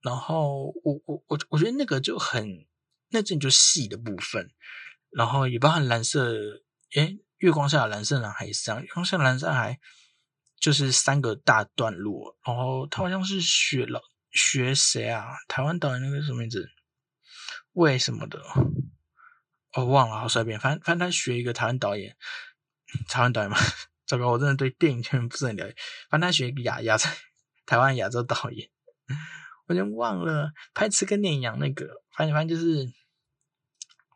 [0.04, 2.68] 然后我我我我觉得那个就很，
[3.10, 4.52] 那阵就细的部分，
[5.10, 6.62] 然后也包含蓝色，
[6.96, 9.80] 诶，月光下的蓝色男孩是这样，月光下的蓝色男孩
[10.60, 15.36] 就是三个大段落，然后他好像是学了学谁啊？
[15.48, 16.70] 台湾导演那个什么名字？
[17.72, 18.40] 为什么的？
[19.76, 22.16] 我忘了，好随便，反正反正他学一个台湾导演，
[23.08, 23.58] 台湾导演嘛，
[24.06, 25.76] 糟糕，我真的对电影圈不是很了解。
[26.10, 27.10] 反正他学一个亚亚洲
[27.66, 28.70] 台湾亚洲导演，
[29.68, 32.92] 我就忘了拍《吃跟念一样》那个，反正反正就是，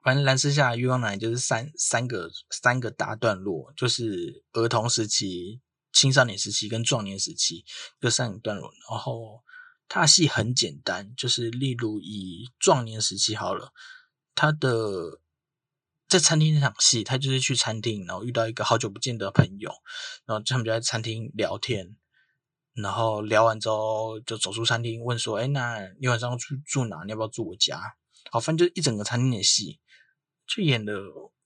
[0.04, 7.64] 反正蓝色下月光男就是三三个三个大段落，就是儿童时期、青少年时期跟壮年时期
[8.00, 8.72] 各三个段落。
[8.90, 9.44] 然后
[9.88, 13.72] 他的戏很简单，就是例如以壮年时期好了，
[14.36, 15.22] 他的。
[16.10, 19.70] 在餐厅那场戏，他就是去餐厅，然后遇到一个好久不见的朋友，
[20.26, 21.98] 然后他们就在餐厅聊天，
[22.82, 27.04] 然后聊完之后就走出餐厅，问说：“哎，那你晚上住住哪？
[27.04, 27.98] 你要不要住我家？”
[28.32, 29.80] 好，反正就一整个餐厅的戏，
[30.46, 30.94] 就演的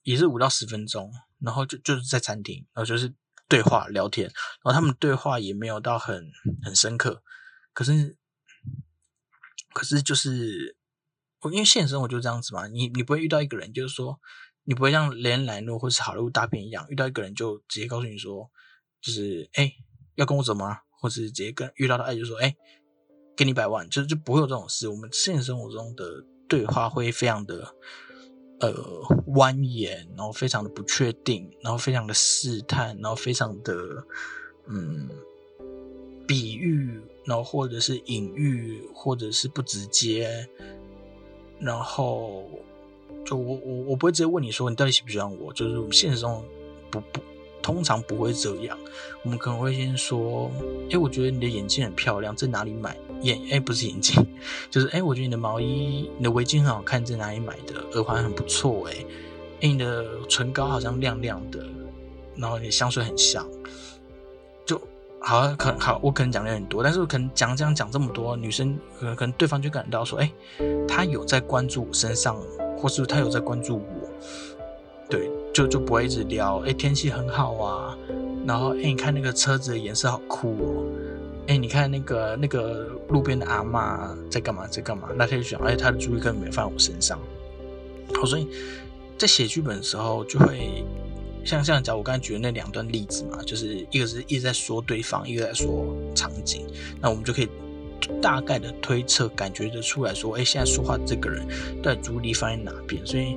[0.04, 3.14] 也是五到十分钟，然后就就是在餐厅，然后就是
[3.48, 4.26] 对话聊天，
[4.64, 6.32] 然后他们对话也没有到很
[6.64, 7.24] 很深刻，
[7.74, 8.18] 可是
[9.74, 10.76] 可是就是
[11.42, 14.20] 我因为现实生活就这样子嘛，你你不会遇到一个人就是说。
[14.64, 18.48] 你不会像连兰诺或是好莱坞大片一样，遇到一个人就直接告诉你说，
[19.02, 19.74] 就是哎，
[20.14, 20.82] 要跟我走吗？
[21.02, 22.56] 或者直接跟遇到的爱就说，哎，
[23.36, 24.88] 给你百万，就就不会有这种事。
[24.88, 27.76] 我们现实生活中的对话会非常的
[28.60, 28.72] 呃
[29.28, 34.06] 蜿蜒，然后非常的不确定，然后非常的试探，然后非常的
[34.68, 35.10] 嗯
[36.28, 40.48] 比喻，然后或者是隐喻，或者是不直接，
[41.60, 42.48] 然后
[43.26, 46.46] 就我我我不会直接问你说你到底喜不喜欢我，就是我们现实中
[46.92, 47.20] 不不。
[47.62, 48.78] 通常不会这样，
[49.24, 50.50] 我们可能会先说
[50.92, 52.98] ：“哎，我觉得你的眼镜很漂亮，在哪里买？
[53.22, 54.26] 眼哎，不是眼镜，
[54.72, 57.76] 就是哎，我觉得你的毛衣、你的围巾很好看，在哪里买的？
[57.94, 59.06] 耳环很不错，哎，
[59.62, 61.64] 哎，你的唇膏好像亮亮的，
[62.36, 63.48] 然后你的香水很香，
[64.66, 64.82] 就
[65.20, 70.32] 好，可好，我可能讲的很多，但是我可能讲讲讲这么多，女生可能可能对方就感到说：哎，
[70.88, 72.36] 他有在关注我身上，
[72.78, 74.10] 或是他有在关注我。”
[75.08, 76.60] 对，就就不会一直聊。
[76.60, 77.98] 哎，天气很好啊，
[78.46, 80.86] 然后哎，你看那个车子的颜色好酷哦。
[81.48, 85.10] 哎，你看那个那个路边的阿妈在干嘛，在干嘛？
[85.16, 85.60] 那可以选。
[85.60, 87.20] 哎，他的注意力根本没放在我身上。
[88.14, 88.48] 好，所以
[89.18, 90.86] 在写剧本的时候，就会
[91.44, 96.66] 像像讲我刚才举的那两段例子嘛，就是一个是一直在说对方，一个在说场景。
[97.02, 97.50] 那我们就可以
[98.22, 101.46] 大概的推测，感觉得出来说，哎，现在说话这个人
[101.82, 103.06] 到底注意力放在哪边？
[103.06, 103.36] 所以。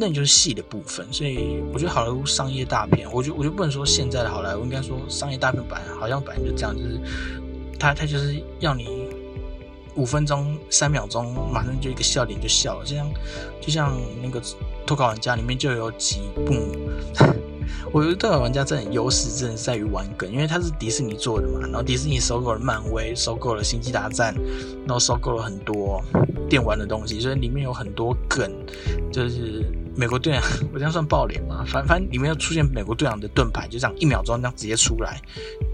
[0.00, 7.00] 那你就是戏的部分，所以我觉得好莱坞商业大片，我觉我就不能说现在的好莱坞，应该说商业大片版好像本来就这样，就是
[7.80, 9.08] 他他就是要你
[9.96, 13.10] 五分钟三秒钟，马上就一个笑点就笑了，就像
[13.60, 14.40] 就像那个
[14.86, 16.54] 脱稿玩家里面就有几部，
[17.92, 24.34] 我觉得脱稿玩家真的优势真的在于玩梗，因为它是迪士尼做的嘛，然后迪士尼收购了漫威，收购了星际大战，
[24.86, 26.02] 然后收购了很多
[26.48, 28.50] 电玩的东西，所以里面有很多梗，
[29.12, 29.64] 就是。
[29.98, 30.40] 美国队长，
[30.72, 31.64] 我这样算爆脸吗？
[31.66, 35.20] 反正反正里面又出现美国队长的盾牌，就这样一秒钟这样直接出来，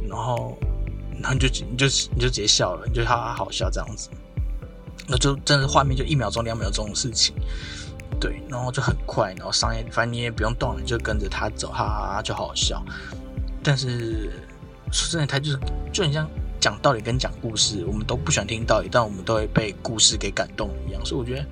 [0.08, 0.56] 然后，
[1.20, 4.08] 然后你就你就你就直接笑了，你就哈哈好笑这样子，
[5.06, 7.34] 那就真的画面就一秒钟两秒钟的事情，
[8.20, 12.84] 对，然后就很快，然后商业反正你也不用动，你就跟着他走，哈哈哈就好笑。
[13.62, 14.30] 但是
[14.92, 15.58] 说真的，他就是
[15.92, 16.28] 就很像
[16.60, 21.46] 讲道理跟讲故事，我们都不喜欢听道理，但我们都会被故事给感动一样，所以我觉得。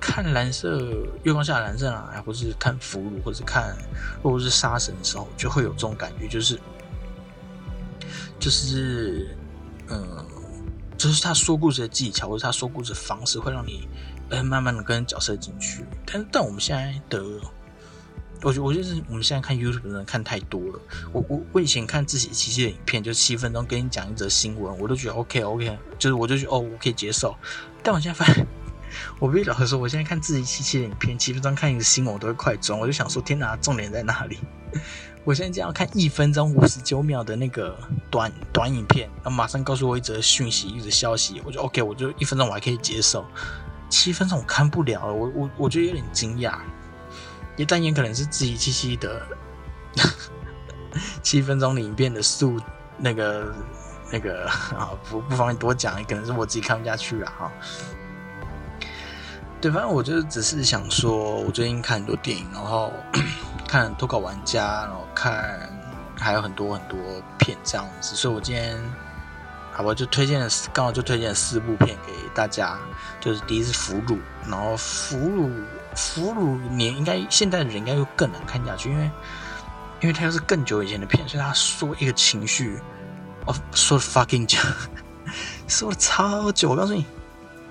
[0.00, 0.92] 看蓝色
[1.22, 3.74] 月光下的蓝色啊，或是看俘虏，或者看
[4.22, 6.60] 或者是杀神的时候，就会有这种感觉，就是
[8.38, 9.34] 就是
[9.88, 10.22] 嗯，
[10.98, 13.88] 就是他说故事的技巧，或者他说故事的方式，会让你
[14.30, 15.84] 呃慢慢的跟角色进去。
[16.06, 17.22] 但但我们现在的，
[18.42, 20.80] 我觉我就是我们现在看 YouTube 的人看太多了。
[21.12, 27.34] 我我我以前看自己七七的影片，就七分钟跟你讲一则新闻，我都觉得 OK OK，就是我就觉得哦，我可以接受。
[27.82, 28.46] 但我现在发现。
[29.18, 32.78] 我必须老实说，我现在看自己七七的影片，七分钟看一个新闻，我都会快转。
[32.78, 34.38] 我就想说，天哪，重点在哪里？
[35.24, 37.76] 我现在这样看一分钟五十九秒的那个
[38.08, 43.26] 短短影片，然后马上告诉我一则讯息，一则消息，我就 OK，我就一分钟我还可以接受，
[43.94, 45.06] 七分钟我看不了。
[45.06, 46.54] 我我我觉得有点惊讶，
[47.56, 49.24] 也但也可能是自己七七的
[51.22, 52.60] 七分钟影片的速
[52.98, 53.54] 那个
[54.10, 57.52] 那个啊，不不方便多讲，可能是我自己看不下去了哈。
[59.60, 62.92] 对，反正我就只是想说，我最近看很多电影，然后
[63.68, 65.70] 看投稿玩家，然后看
[66.18, 66.98] 还有很多很多
[67.38, 68.76] 片这样子，所以我今天
[69.74, 72.78] 好吧，就推荐，刚好就推荐四部片给大家，
[73.20, 74.16] 就是第一是《俘虏》，
[74.48, 75.46] 然后《俘虏》
[75.96, 79.10] 《俘虏》你应该现在的人应该又更难看下去，因为
[80.00, 82.78] 因为它又是更久以前的片，所以他说一个情绪，
[83.46, 84.58] 哦，说的 fucking 久，
[85.66, 87.04] 说了超久，我告诉你。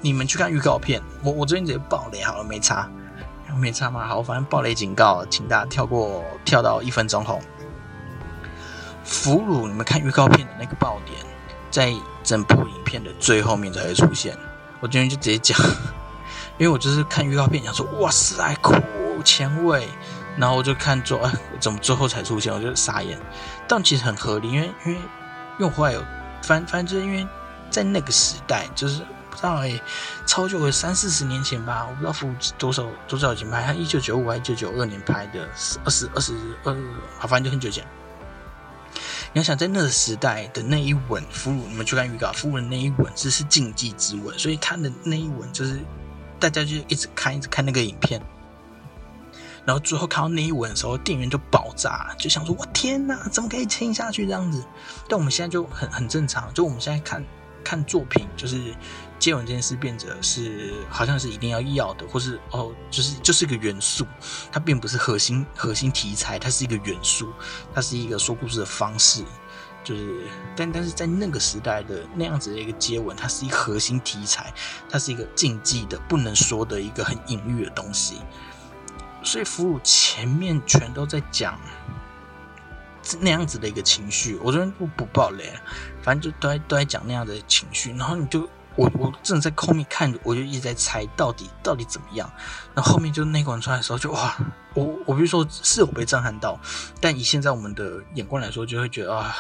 [0.02, 2.90] 你们去看预告片，我我最近直接爆雷好了，没差，
[3.56, 4.06] 没差嘛？
[4.06, 7.40] 好，反正爆雷警告，请大家跳过，跳到一分钟后。
[9.06, 11.18] 俘虏，你们看预告片的那个爆点，
[11.74, 11.92] 在
[12.24, 14.38] 整部影片的最后面才会出现。
[14.80, 15.60] 我今天就直接讲，
[16.60, 18.76] 因为我就是看预告片，想说哇塞，酷
[19.26, 19.88] 前卫，
[20.38, 22.54] 然后我就看做，哎，怎么最后才出现？
[22.54, 23.20] 我就傻眼。
[23.68, 25.02] 但其实很合理，因为因为
[25.58, 26.04] 用户有，
[26.44, 27.28] 反反正因为
[27.72, 29.02] 在那个时代，就是。
[29.34, 29.82] 不知道哎，
[30.28, 35.42] 超久，三四十年前吧，我不知道服多少多少钱拍，他一九九五还是一九九二年拍的，
[35.84, 36.78] 二十二十二，
[37.18, 37.84] 好，反正就很久前。
[39.34, 45.80] 你要想在那个时代的那一吻，俘虏，你们去看预告，俘虏的那一吻只是禁忌之吻，所以他的那一吻就是
[46.40, 48.22] 大家就一直看，一直看那个影片，
[49.66, 54.64] 然后最后看到那一吻的时候，电源就爆炸，就想说：我天哪，怎么可以亲下去这样子？
[55.10, 57.26] 但我们现在就很很正常，就我们现在看
[57.64, 58.74] 看作品，就是。
[59.24, 64.06] 接吻这件事变得是好像是一定要要的，或是哦，就是就是一个元素，
[64.52, 67.32] 它并不是核心核心题材，它是一个元素，
[67.74, 69.24] 它是一个说故事的方式，
[69.82, 70.24] 就是
[70.58, 74.54] 但但是在那个时代的那样子的一个接吻，它是一个核心题材，
[74.90, 78.18] 它是一个禁忌的不能说的一个很隐喻的东西，
[79.24, 81.58] 所以俘虏前面全都在讲
[83.22, 85.54] 那样子的一个情绪，我这边不不爆雷，
[86.02, 92.32] 反正就都在都在讲那样的情绪，然后你就我我正在后面看，我就一直在猜到底到底怎么样，
[92.74, 94.36] 然后面就那关出来的时候就哇，
[94.74, 96.60] 我我比如说是有被震撼到，
[97.00, 99.36] 但以现在我们的眼光来说，就会觉得啊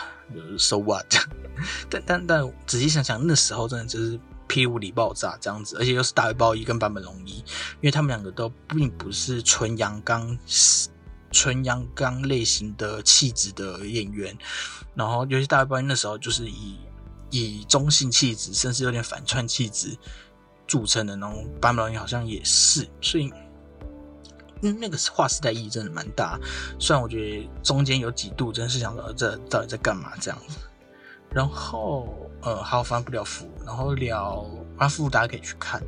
[0.58, 1.06] ，so what？
[1.90, 7.44] 但但但仔细想想，那时候真的就是霹雳爆炸这样子，而且又是大卫鲍伊跟坂本龙一，因
[7.84, 10.38] 为他们两个都并不是纯阳刚。
[11.36, 14.38] 纯阳刚类型的气质的演员，
[14.94, 16.78] 然后尤其大卫那时候就是以
[17.42, 19.98] 以中性气质，甚至有点反串气质
[20.68, 23.32] 著称的那种，版本好像也是，所以
[24.62, 26.40] 那个划时代意义真的蛮大。
[26.80, 30.58] 虽然我觉得中间有几度真是想说这到底在干嘛这样子，
[31.32, 32.08] 然后
[32.42, 34.46] 呃还有翻不了符，然后聊
[34.78, 35.82] 阿富大家可以去看。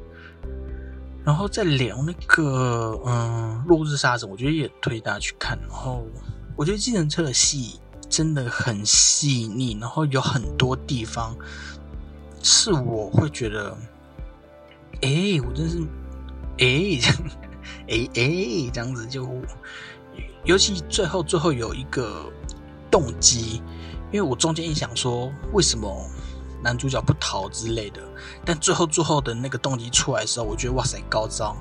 [1.24, 5.58] 然后再聊那个，嗯，《落日杀神》，我觉得也推大家去看。
[5.62, 6.06] 然后
[6.56, 7.80] 我觉得计程车的戏
[8.16, 11.36] 真的很细腻，然后有很多地方
[12.42, 13.78] 是我会觉得，
[15.02, 15.82] 哎，我真是，
[16.60, 16.98] 哎，
[17.92, 19.30] 哎哎，这样子就，
[20.46, 22.32] 尤其最后最后有一个
[22.90, 23.62] 动机，
[24.14, 26.10] 因为我中间一想说，为什么？
[26.64, 28.02] 男主角不逃之类的，
[28.46, 31.54] 但最后最后的那个动机出来的时候，我觉得哇塞高招，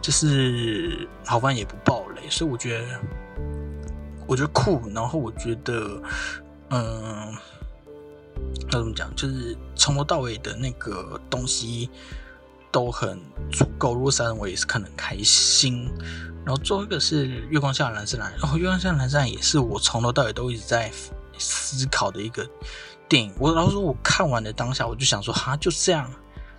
[0.00, 2.86] 就是好像也不爆雷，所以我觉得
[4.28, 6.00] 我觉得酷，然后我觉得
[6.70, 7.34] 嗯，
[8.70, 11.90] 要怎么讲，就是从头到尾的那个东西
[12.70, 13.18] 都很
[13.50, 13.94] 足够。
[13.94, 15.90] 如果三人我也是看得很开心，
[16.44, 20.92] 然后最后一个是月光下的蓝色蓝，然后月光下的蓝色蓝也是我从头到尾都一直在
[21.38, 22.48] 思考的一个。
[23.08, 26.12] 电影，我然后说，我看完的当下，我就想说，哈，就这样，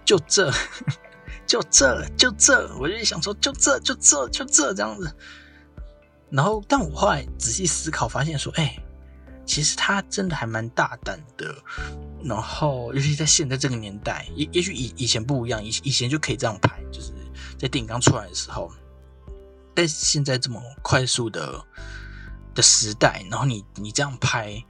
[0.03, 0.51] 就这，
[1.45, 5.13] 就这，就这，我就想说，就这，就这，就这这样子。
[6.31, 8.77] 然后，但我后来仔细思考，发现说，哎，
[9.45, 11.55] 其实他真的还蛮大胆的。
[12.23, 17.13] 然后，尤其在现在这个年代，也也许以以前不一样，以以前就可以这样拍，就是
[17.57, 18.71] 在电影刚出来的时候。
[19.73, 21.63] 但现在这么快速的
[22.53, 24.61] 的时代，然后你你这样拍。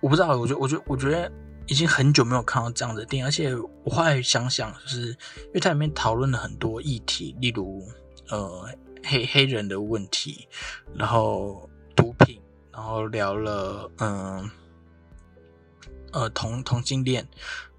[0.00, 1.32] 我不知道，我觉得，我觉得，我觉得
[1.66, 7.82] 已经很久没有看到这样的电影，而且我后来想想，就是因为它里面讨论了很多议题，例如
[8.28, 8.68] 呃
[9.04, 10.48] 黑黑人的问题，
[10.94, 12.40] 然后毒品，
[12.72, 14.50] 然后聊了嗯
[16.12, 17.26] 呃同同性恋，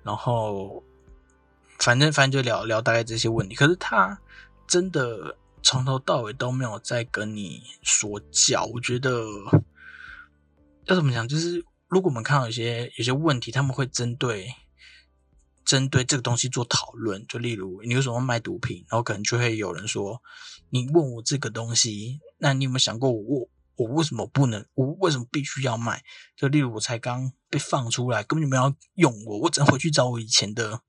[0.04, 0.84] 然后
[1.80, 3.56] 反正反正就聊聊大概这些问题。
[3.56, 4.20] 可是他
[4.68, 9.26] 真的从头到尾都没有在跟你说教，我觉得
[10.86, 11.64] 要怎么讲，就是。
[11.92, 14.54] 如果我们看到有些有些问题，他们会针对
[15.70, 20.20] 针对这个东西做讨论，就例如你为什么卖毒品，然后可能就会有人说，
[20.72, 26.04] 你问我这个东西，那你有没有想过我我为什么不能，我为什么必须要卖？
[26.36, 30.82] 就例如我才刚被放出来，根本就没有用我，我只能回去找我以前的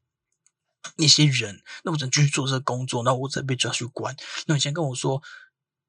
[0.96, 4.16] 那些人，那我只能继续做这个工作，那我只能被抓去关。
[4.46, 5.22] 那以前跟我说，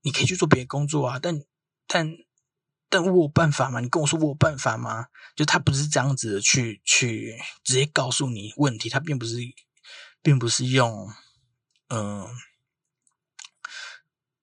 [0.02, 1.42] 你可以去做别的工作啊，但
[1.88, 2.14] 但。
[2.92, 3.80] 但我有办法吗？
[3.80, 5.08] 你跟我说我有办法吗？
[5.34, 9.38] 就他不是这样子的去去直接告诉你问题，他并不是，
[10.22, 11.10] 并不是用，
[11.88, 12.28] 嗯，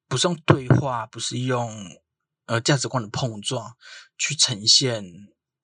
[0.09, 2.01] 不是用对话，不是用
[2.47, 3.77] 呃价值观的碰撞
[4.17, 5.05] 去呈现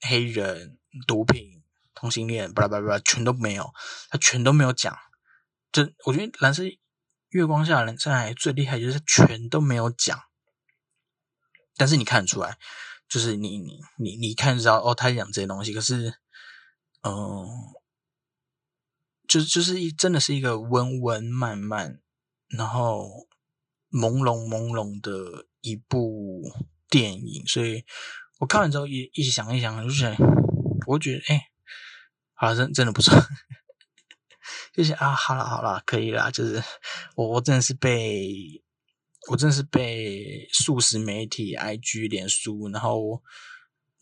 [0.03, 1.63] 黑人、毒品、
[1.95, 3.73] 同性恋，巴拉巴拉巴拉，全都没有，
[4.11, 4.95] 他全都没有讲。
[5.73, 6.63] 就我觉得蓝色
[7.31, 10.23] 月光下蓝色海最厉害，就是全都没有讲。
[11.77, 12.57] 但是你看得出来，
[13.09, 16.15] 就是你你你你看知道哦，他讲这些东西，可是，
[17.03, 17.47] 嗯，
[19.27, 22.01] 就是就是一真的是一个温温慢慢，
[22.49, 23.27] 然后
[23.91, 26.43] 朦胧朦胧的一部
[26.89, 27.85] 电影，所以
[28.39, 30.15] 我看完之后也一起想一想，就是
[30.87, 31.49] 我觉得哎，
[32.35, 33.15] 好真真的不错，
[34.73, 36.63] 就是啊，好了好了，可以啦，就是
[37.17, 38.63] 我我真的是被。
[39.31, 43.23] 我真的是被数十媒体、IG、脸书，然后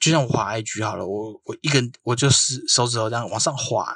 [0.01, 3.87] 就像我滑 IG 好了，我我一个我就是手指头这样往上滑，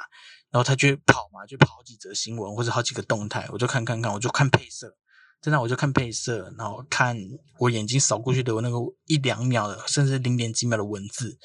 [0.51, 4.95] 然后它就跑嘛，就跑几则新闻或者好几个动态，我就看看看，我就看配色，
[5.41, 7.17] 真的我就看配色，然后看
[7.59, 11.37] 我眼睛扫过去的那个一两秒的，甚至零点几秒的文字，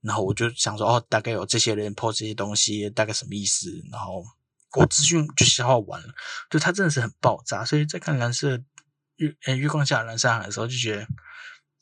[0.00, 3.68] 然后我就想说，哦，大概有这些人 po 这些东西，大概什么意思？
[3.90, 4.22] 然后
[4.76, 6.08] 我资讯就消耗完了，
[6.48, 8.62] 就它真的是很爆炸，所以再看蓝色。
[9.16, 11.06] 月，月光下蓝上海的时候就觉得，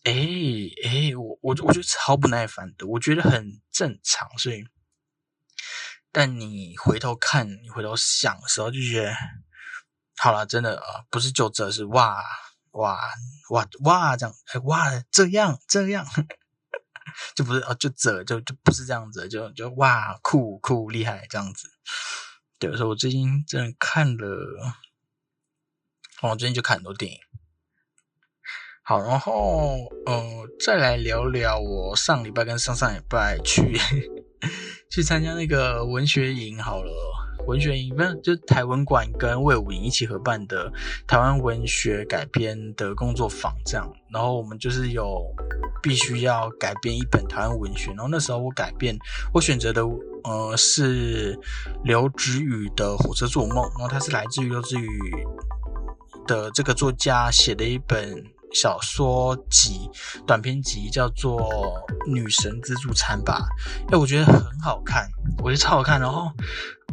[0.05, 0.13] 哎
[0.85, 4.29] 哎，我我我觉得超不耐烦的，我觉得很正常。
[4.39, 4.65] 所以，
[6.11, 9.15] 但你回头看，你回头想的时候，就觉得，
[10.17, 12.23] 好了，真的啊，不是就这是哇
[12.73, 12.99] 哇
[13.51, 16.07] 哇哇这样，哎哇这样这样，
[17.35, 21.69] 就不是哦，就这就就不是这样子，就就哇酷酷厉害这样子。
[22.59, 24.27] 对，所以我最近真的看了，
[26.31, 27.19] 我最近就看很多电影。
[28.85, 33.79] 好，然后呃，再来聊聊我上礼拜跟上上礼拜去
[34.91, 36.93] 去参加那个文学营好了。
[37.47, 40.73] 文学营不是，就台文馆跟魏武营一起合办的
[41.09, 43.93] 台湾文学改编的工作坊，这样。
[44.13, 45.25] 然后我们就是有
[45.83, 48.97] 必须要改编一本台湾文学，然后那时候我改编，
[49.35, 49.83] 我选择的
[50.23, 51.37] 呃是
[51.83, 54.89] 刘知宇的《火车做梦》，然后它是来自于刘知宇
[56.27, 58.25] 的这个作家写的一本。
[58.55, 59.89] 小说集、
[60.27, 61.41] 短篇集叫做
[62.07, 63.49] 《女神自助餐》吧，
[63.91, 65.09] 哎，我觉得很好看，
[65.39, 65.99] 我觉得超好看。
[65.99, 66.31] 然后，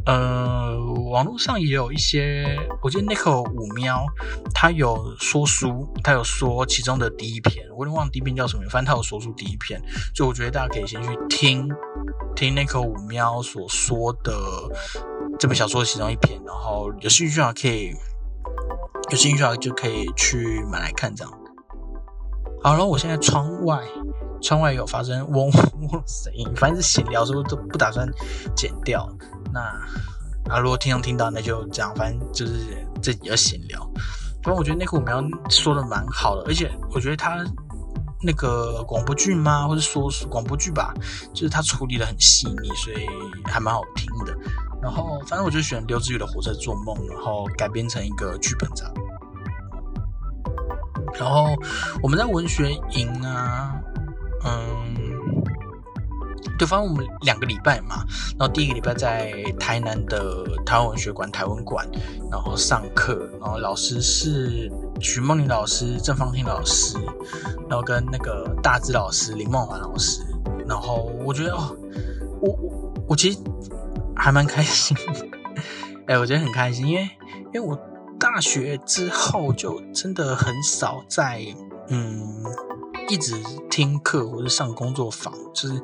[0.05, 0.73] 呃，
[1.11, 4.05] 网络上也有一些，我记得那口五喵
[4.53, 9.81] 他有说书，他有说其中的第一篇，我有点忘第一篇叫什么，反正他有说书第一篇，
[10.15, 11.67] 所以我觉得大家可以先去听
[12.37, 14.31] 听那口五喵所说的
[15.37, 17.91] 这本小说其中一篇，然后有兴趣的话可以
[19.09, 21.33] 有兴趣的话就可以去买来看，这样。
[22.61, 23.83] 好了，我现在窗外，
[24.41, 28.07] 窗外有发生嗡嗡的声音，反正是闲聊，所以都不打算
[28.55, 29.09] 剪掉。
[29.51, 29.59] 那
[30.53, 32.53] 啊，如果听众听到，那就这样，反正就是
[33.01, 33.81] 这要闲聊。
[34.43, 37.43] 反正我觉得那个我们要说的蛮好的，而且我觉得他
[38.21, 40.93] 那个广播剧吗，或者说广播剧吧，
[41.33, 43.07] 就是他处理的很细腻，所以
[43.45, 44.37] 还蛮好听的。
[44.81, 48.93] 然后，反正我就选刘志宇的《火车做梦》，然后改编成一个剧本这样。
[51.19, 51.53] 然后
[52.01, 53.73] 我们在文学营啊，
[54.45, 54.95] 嗯，
[56.57, 58.05] 对，反正我们两个礼拜嘛。
[58.37, 61.85] 然后第一个礼拜在台南的台湾文学馆台湾馆，
[62.31, 64.71] 然后上课，然后老师是
[65.01, 66.97] 徐梦玲老师、郑方婷老师，
[67.67, 70.21] 然后跟那个大志老师林梦环老师。
[70.67, 71.75] 然后我觉得哦，
[72.39, 73.39] 我我我其实
[74.19, 74.95] 还蛮开心，
[76.05, 77.09] 哎，我觉得很开心，因为
[77.53, 77.79] 因为我。
[78.21, 81.41] 大学之后就真的很少在
[81.87, 82.43] 嗯
[83.07, 83.33] 一直
[83.71, 85.81] 听课或者上工作坊，就是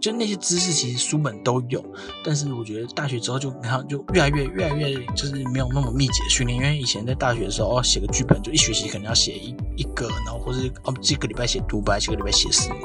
[0.00, 1.84] 就那些知识其实书本都有，
[2.24, 12.76] 但是我觉得大学之后就然后就越来越越来越就是没有那么密集的训练，因为以前在大学的时候哦写个剧本就一学期可能要写一一个，然后或者哦这个礼拜写独白，这个礼拜写什么，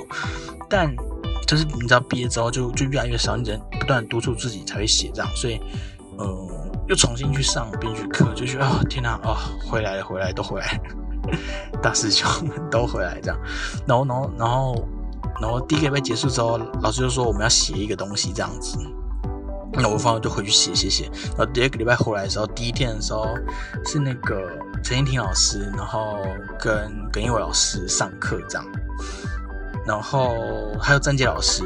[0.67, 0.91] 但
[1.47, 5.59] 就是你知道毕业之后就就越来越少，你人不断督促自己才会写这样，所以
[6.17, 6.63] 呃。
[6.87, 9.35] 又重新去上编剧课，就觉得啊，天哪，哦，
[9.69, 10.79] 回来了，回来都回来，
[11.81, 12.25] 大师兄
[12.71, 13.37] 都回来这样。
[13.85, 14.87] 然后，然后，然后，
[15.41, 18.79] 然后第一个礼拜结束之后，老师就说我们要写一个东西这样子。
[19.73, 21.11] 那我放学就回去写写写。
[21.37, 23.27] 然后第二个礼拜回来的时候，第一天的时候
[23.85, 26.19] 是那个陈英婷老师，然后
[26.57, 28.65] 跟耿一伟老师上课这样。
[29.87, 30.35] 然后
[30.81, 31.63] 还有张杰老师，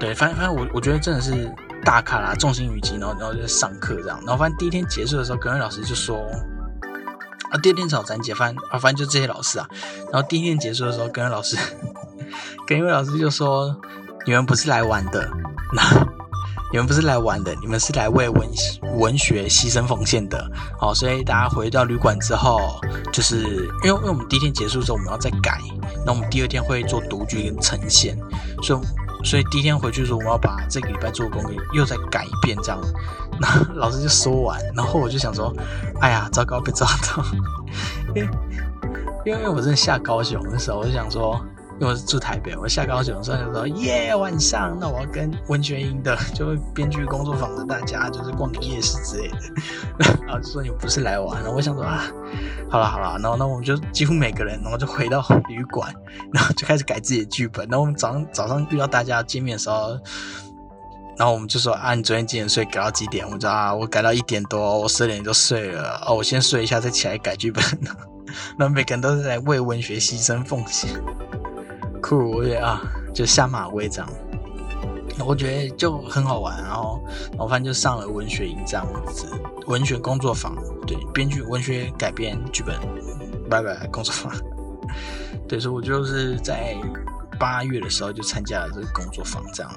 [0.00, 1.50] 对，反正反正我我觉得真的是。
[1.84, 6.16] 大咖啦，重心于集，然后然后就上课这样，然后反正第一天结束的时候，格瑞老师就说，
[7.48, 9.68] 啊，第二天找咱结，反正啊，反正就这些老师啊，
[10.10, 11.56] 然后第一天结束的时候，格瑞老师，
[12.66, 13.80] 格瑞老师就说，
[14.24, 15.30] 你们不是来玩的，
[15.72, 15.82] 那
[16.72, 18.48] 你们不是来玩的，你们是来为文
[18.98, 22.80] 文学牺牲奉献的，好，所以大家回到旅馆之后，
[23.12, 23.42] 就是
[23.84, 25.60] 因为因为我们第一天结束之后，我们要再改，
[26.04, 28.18] 那我们第二天会做读剧跟呈现，
[28.62, 28.80] 所以。
[29.24, 32.78] 所以第一天回去的时候，我们要把这个礼拜做的功课又再改一遍，这样。
[33.40, 35.52] 那老师就说完，然后我就想说，
[36.00, 37.24] 哎呀，糟糕，被抓到。
[38.14, 38.28] 因为
[39.24, 41.44] 因为我真的下高雄的时候，我就想说。
[41.78, 49.36] 因为我是住台北，我下高雄，所以就说耶，晚上那我要跟文学营的，就编剧工作坊的大家，就是逛个夜市之类的。
[50.26, 52.04] 然后就说你不是来玩，然后我想说啊，
[52.70, 55.92] 好了好了，然后那我们就几乎每个人，然后就回到旅馆，
[56.32, 57.68] 然后就开始改自己的剧本。
[57.68, 59.98] 然后我们早上早上遇到大家见面的时候，
[61.18, 62.64] 然后我们就说啊，你昨天几点睡？
[62.64, 63.22] 改到几点？
[63.26, 66.00] 我们说啊，我改到一点多，我十二点就睡了。
[66.06, 67.62] 哦，我先睡一下，再起来改剧本。
[68.58, 70.90] 那每个人都是在为文学牺牲奉献。
[72.08, 72.80] 酷，我觉得啊，
[73.12, 74.08] 就下马威这样，
[75.26, 76.56] 我觉得就很好玩。
[76.62, 77.00] 然后，
[77.30, 79.26] 然后反正就上了文学营这样子，
[79.66, 80.54] 文学工作坊，
[80.86, 82.78] 对，编剧文学改编剧本，
[83.50, 84.32] 拜拜工作坊。
[85.48, 86.76] 对，所以我就是在
[87.40, 89.72] 八月的时候就参加了这个工作坊这样。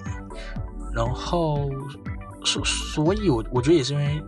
[0.94, 1.68] 然后，
[2.46, 4.24] 所所以，我我觉得也是，因为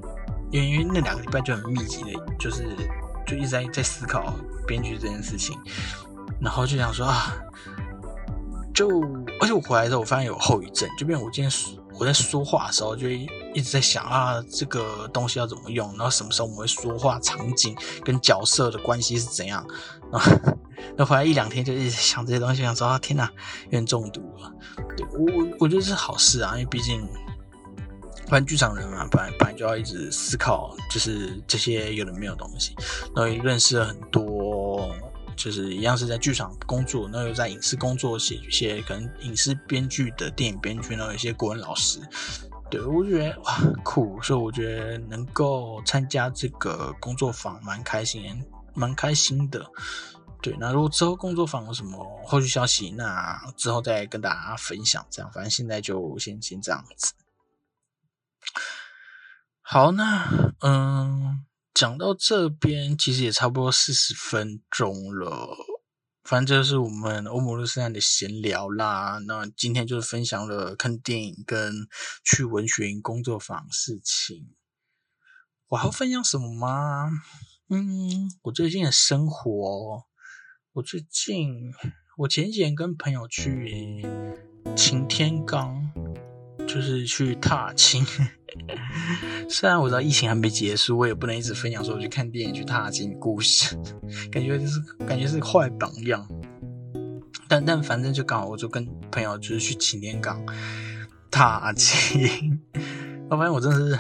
[0.49, 2.66] 因为那两个礼拜就很密集的，就是
[3.28, 4.34] 就一直在在思考
[4.66, 5.56] 编剧这件事情，
[6.39, 7.36] 然后就想说啊。
[8.82, 8.90] 就
[9.40, 11.52] 而且我回来之后，我发现有后遗症，就变我今天
[12.00, 13.28] 我在说话的时候，就一
[13.62, 19.64] 直在想啊，这个东西要怎么用，然后什么时候我们会说话，场景跟角色的关系是怎样
[20.12, 20.20] 啊？
[20.98, 23.32] 那回来一两天就一直想这些东西，想说啊，天哪，
[23.66, 24.52] 有点中毒了。
[24.98, 27.08] 对我，我觉得是好事啊，因为毕竟，
[28.30, 32.74] 反正剧场人嘛，本来本来就要一直思考，就是这些有的没有东西，
[33.16, 34.92] 然后也认识了很多。
[35.36, 42.00] 就是一样是在剧场工作，那又在影视工作写一些可能影视编剧的电影编剧，然后有一些国文老师，
[42.70, 49.66] 对我觉得哇酷，所以我觉得能够参加这个工作坊蛮开心，蛮开心的。
[50.42, 55.06] 对，那如果之后工作坊有什么后续消息，那之后再跟大家分享。
[55.10, 57.14] 这样，反正现在就先先这样子。
[59.62, 61.46] 好，那嗯。
[61.74, 65.55] 讲到这边，其实也差不多四十分钟了。
[66.24, 69.19] 反正就是我们欧姆路斯坦的闲聊啦。
[69.26, 71.88] 那今天就是分享了看电影跟
[72.24, 74.53] 去文学营工作坊事情。
[75.69, 77.09] 我还要分享什么吗？
[77.69, 80.03] 嗯，我最近的生活。
[80.74, 81.74] 我最近，
[82.17, 84.05] 我前几天跟朋友去
[84.76, 85.91] 擎天岗。
[86.68, 88.05] 就是去踏青，
[89.49, 93.76] 虽然我知道疫情还没结束，我也不能一直分享说我去看电影、去踏青故事，
[94.32, 96.26] 感觉就是感觉是坏榜样。
[97.47, 100.41] 但但反正就刚好，我就跟朋友就是去擎天岗
[101.30, 102.59] 踏青。
[103.30, 103.99] 我发现我真的是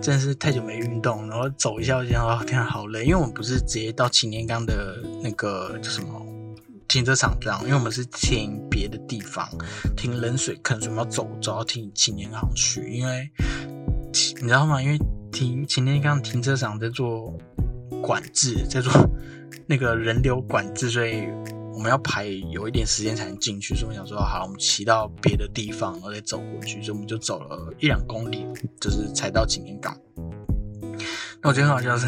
[0.00, 6.22] 真的是太久没运动，然后走一下，我觉得哦天啊好累，因为我们不是直接到擎天岗的那个叫什么？
[6.88, 9.46] 停车场这样，因为我们是停别的地方，
[9.94, 12.90] 停冷水坑，所以我们要走走到停擎天岗去。
[12.90, 13.30] 因为
[14.40, 14.82] 你知道吗？
[14.82, 14.98] 因为
[15.30, 17.36] 停擎天岗停车场在做
[18.02, 18.90] 管制，在做
[19.66, 21.24] 那个人流管制，所以
[21.74, 23.74] 我们要排有一点时间才能进去。
[23.74, 26.82] 所以我想说，好，我们骑到别的地方，然后再走过去。
[26.82, 28.46] 所以我们就走了一两公里，
[28.80, 29.94] 就是才到青年岗。
[31.42, 32.06] 那我觉得很好笑是，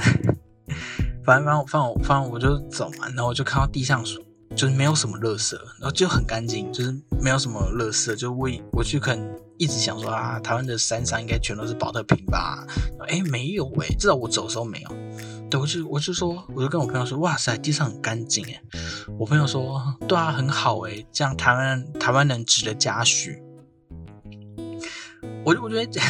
[1.22, 4.24] 反正反正反正反正我就走嘛，然后我就看到地上说。
[4.56, 8.14] 就是没有什么垃圾，然后就很干净，就是没有什么垃圾。
[8.16, 12.66] 就我我去可能一直想说啊，台湾的山上应该全都是保特瓶吧？
[13.08, 14.88] 哎，没有哎，至少我走的时候没有。
[15.48, 18.62] 对，我就我就说，我就跟我朋友说，哇塞，地上很干净哎。
[19.18, 23.42] 我朋友说，对啊，很好哎，这样台湾台湾人值得嘉许。
[25.44, 26.00] 我我觉得这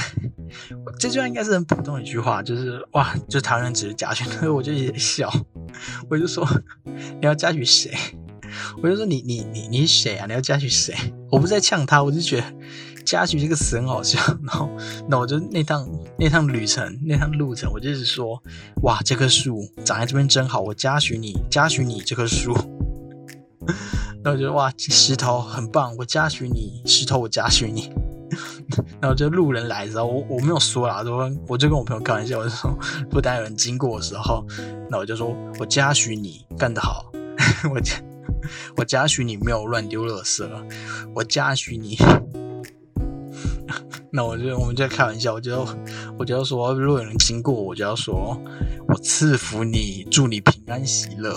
[0.98, 4.24] 这句话应该是很普通的一句话，就是哇，就台湾人值得嘉许。
[4.48, 5.30] 我就也笑，
[6.10, 6.46] 我就说
[7.20, 7.92] 你要嘉许谁？
[8.82, 10.26] 我就说你你你你是谁啊？
[10.26, 10.94] 你要嘉许谁？
[11.30, 12.44] 我不是在呛他，我就觉得
[13.04, 14.18] 嘉许这个词很好笑。
[14.44, 14.68] 然后
[15.08, 15.88] 那我就那趟
[16.18, 18.42] 那趟旅程那趟路程，我就是说
[18.82, 22.54] 哇，这棵树长在这边真好，我嘉许你，嘉许你这棵树。
[24.22, 27.90] 然后我觉得哇，石头很棒，我嘉许你，石头我嘉许你。
[29.00, 32.70] 然后就路人来的时候，我我没有说啦，说我就跟我朋友开玩笑，我就说
[33.10, 34.46] 不但有人经过的时候，
[34.88, 37.10] 那我就说我嘉许你干得好，
[37.72, 37.96] 我嘉。
[38.76, 40.48] 我嘉许你没有乱丢垃圾，
[41.14, 41.96] 我嘉许你。
[44.12, 45.66] 那我就我们就在开玩笑，我就
[46.18, 48.40] 我就要说，如果有人经过，我就要说，
[48.88, 51.36] 我赐福你，祝你平安喜乐。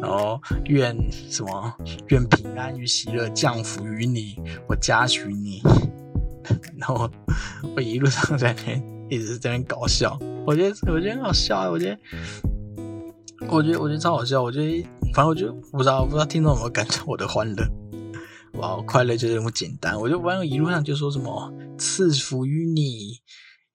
[0.00, 0.94] 然后愿
[1.30, 1.74] 什么？
[2.08, 4.36] 愿平安与喜乐降福于你，
[4.68, 5.62] 我嘉许你。
[6.76, 7.10] 然后
[7.76, 11.98] 我一路上在那一直在那搞笑，我觉得我觉得很好笑啊，我觉得
[13.48, 14.86] 我觉得我觉得超好笑，我觉得。
[15.14, 17.68] 反正我就不知道，不知道听众有没有感受我的欢乐。
[18.54, 20.00] 哇，快乐就是那么简单。
[20.00, 23.18] 我就反正一路上就说什么赐福于你，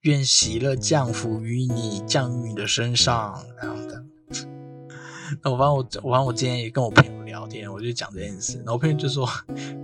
[0.02, 4.04] 愿喜乐降福于你，降于你的身上这样的。
[5.44, 8.58] 那我反正我我反正我今天也跟我朋友聊天，我就讲这件事。
[8.58, 9.30] 然后我朋友就说，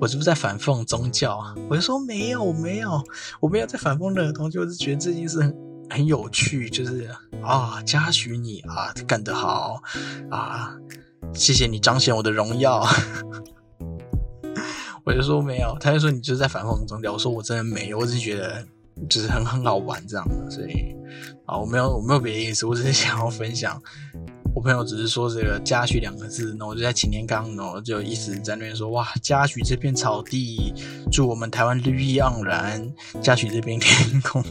[0.01, 1.53] 我是不是在反讽宗教啊？
[1.69, 2.99] 我就说没有没有，
[3.39, 5.55] 我没有在反讽任何东西，我是觉得这件事很
[5.93, 7.07] 很有趣，就是
[7.43, 9.79] 啊，嘉许你啊，干得好
[10.31, 10.75] 啊。
[11.35, 12.83] 谢谢你彰显我的荣耀，
[15.05, 17.13] 我就说没有，他就说你就是在反讽宗教。
[17.13, 18.65] 我说我真的没有，我只是觉得
[19.07, 20.95] 就是很很好玩这样的，所以
[21.45, 23.79] 啊，我没有我没有别的意思，我只是想要分享。
[24.55, 30.73] 我朋友只是说这个“嘉许”两个字，那我就在擎天刚，然后就一直在那边说哇，嘉许这片草地，
[31.11, 32.79] 祝我们台湾绿意盎然；
[33.21, 34.43] 嘉许这片天空，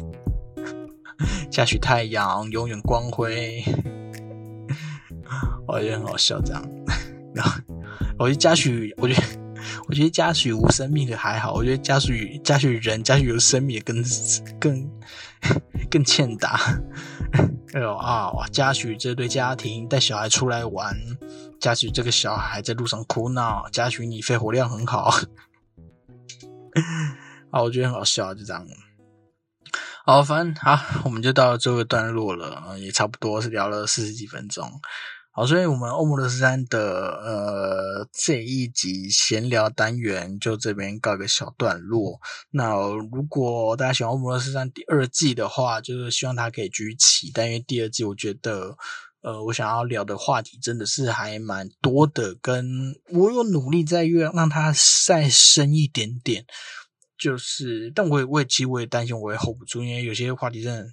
[1.51, 3.65] 嘉许太阳永远光辉。
[5.67, 6.63] 我觉得很好笑，这样。
[7.35, 7.53] 然后，
[8.19, 9.23] 我觉得嘉许，我觉得，
[9.89, 11.55] 我觉得嘉许无生命的还好。
[11.55, 14.05] 我觉得嘉许，嘉许人，嘉许有生命的更
[14.61, 14.91] 更
[15.91, 16.61] 更欠打。
[17.73, 18.31] 哎呦啊！
[18.51, 20.95] 嘉许这对家庭带小孩出来玩，
[21.59, 25.09] 嘉许这个小孩在路上哭闹，嘉许你肺活量很好。
[27.51, 28.67] 啊，我觉得很好笑，就这样。
[30.05, 34.69] 好，反正好，我们就到这个段落了，也差不多是聊了四十几分钟。
[35.31, 36.81] 好，所以我们欧姆勒斯山的
[37.23, 42.21] 呃这一集闲聊单元就这边告个小段落。
[42.51, 42.75] 那
[43.13, 47.31] 如果大家喜欢欧姆勒斯山第二季的话，就是希望大家可以举起。
[47.33, 48.77] 但，因为第二季我觉得
[49.23, 54.75] 呃我想要聊的话题真的是还蛮多的，跟我有努力在越让它
[55.07, 56.45] 再深一点点。
[57.23, 60.93] 就是，但我也我也其实我也担心我也 hold 不住，因为有些话题真的。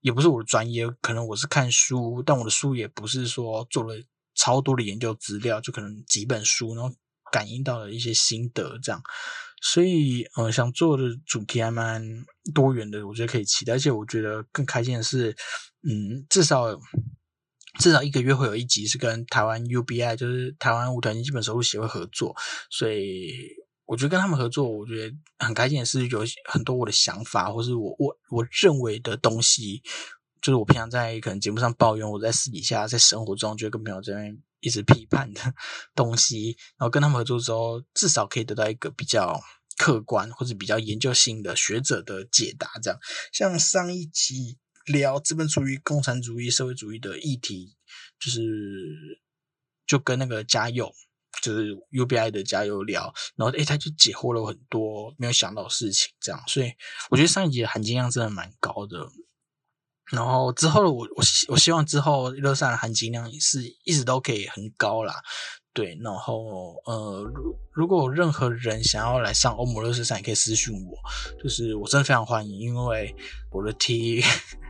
[0.00, 3.96] 也不是我的专业，可能我是看书，但我的书也不是说做了
[4.34, 6.94] 超多的研究资料，就可能几本书，然后
[7.32, 9.02] 感应到了一些心得这样，
[9.60, 12.24] 所以呃，想做的主题还蛮
[12.54, 13.72] 多元的，我觉得可以期待。
[13.72, 15.36] 而且我觉得更开心的是，
[15.82, 16.66] 嗯，至少
[17.80, 22.36] 至少一个月会有一集是跟台湾 UBI，就是台湾舞团基本收入协会合作，
[22.70, 23.32] 所以。
[23.88, 29.82] 我觉得跟他们合作，我觉得很开心的是有很多我的想法，或是我我我认为的东西，
[30.42, 35.40] 就是我平常在可能节目上抱怨，我在私底下在生活中就跟朋友这边一直批判的
[35.96, 39.40] 东西，然后跟他们合作之后，至少可以得到一个比较
[39.78, 42.68] 客观或者比较研究性的学者的解答。
[42.82, 43.00] 这样，
[43.32, 47.74] 像上一集聊资本主义、共产主义、社会主义的议题，
[48.20, 49.18] 就是
[49.86, 50.92] 就跟那个嘉佑。
[51.42, 56.72] 就是 UBI 的加油聊，然后诶，他就解惑了很多没有想到的事情，这样，所以
[57.10, 59.06] 我觉得上一集的含金量真的蛮高的。
[60.10, 65.14] 然后之后的我，我希我希望之后乐善的含金量是一直都可以很高啦。
[65.74, 70.96] 对，然后呃，如如果有任何人想要来上欧姆乐视山，也可以私讯我，
[71.42, 73.14] 就是我真的非常欢迎，因为
[73.50, 74.22] 我的 T。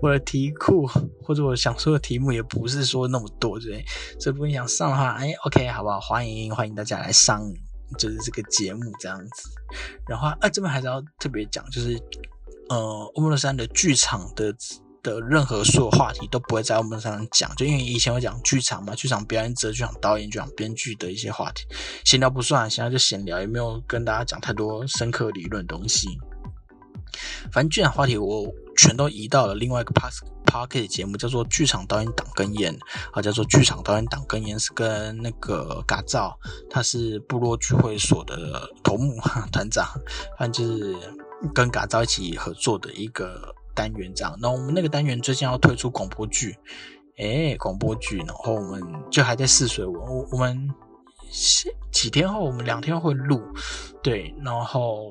[0.00, 0.86] 我的题库
[1.22, 3.84] 或者我想说的题目也不是说那么多，对，
[4.18, 6.00] 所以如果你想上的话，哎，OK，好不好？
[6.00, 7.42] 欢迎欢迎大家来上，
[7.98, 9.50] 就是这个节目这样子。
[10.08, 12.00] 然后啊，这边还是要特别讲，就是
[12.68, 12.76] 呃，
[13.14, 14.54] 欧姆山的剧场的
[15.02, 21.64] 的任何所有话题都不会在欧姆勒山讲，就因为以前会讲剧场嘛，剧场表演者、剧场导演、剧场编剧的一些话题，
[22.04, 26.08] 闲聊不算，现在就闲聊，也没有跟大家讲太多深刻理论东西。
[27.50, 32.72] 反正剧场话题我全都移到了另外一个 p a s p a r k e t 节目，叫做《剧场导演党根烟》，
[33.12, 36.38] 啊，叫做《剧场导演党根烟》，是跟那个嘎造，
[36.70, 39.20] 他是部落聚会所的头目
[39.50, 39.84] 团长，
[40.38, 40.96] 反正就是
[41.52, 44.38] 跟嘎造一起合作的一个单元这样。
[44.40, 46.56] 那我们那个单元最近要推出广播剧，
[47.18, 50.68] 哎，广播剧，然后我们就还在试水文，我我们
[51.90, 53.42] 几天后，我们两天会录，
[54.04, 55.10] 对，然后。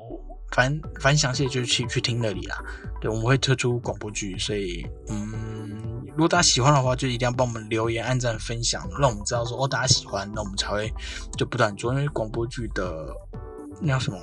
[0.51, 2.57] 反反正详细就去去听那里啦。
[2.99, 10.91] 对，我们会推出广播剧，所以嗯，如果大家喜欢的话，就一定要帮我们留言、按赞、分享，让我们知道说哦，大家喜欢，那我们才会
[11.37, 11.93] 就不断做。
[11.93, 13.07] 因为广播剧的
[13.81, 14.17] 那叫什么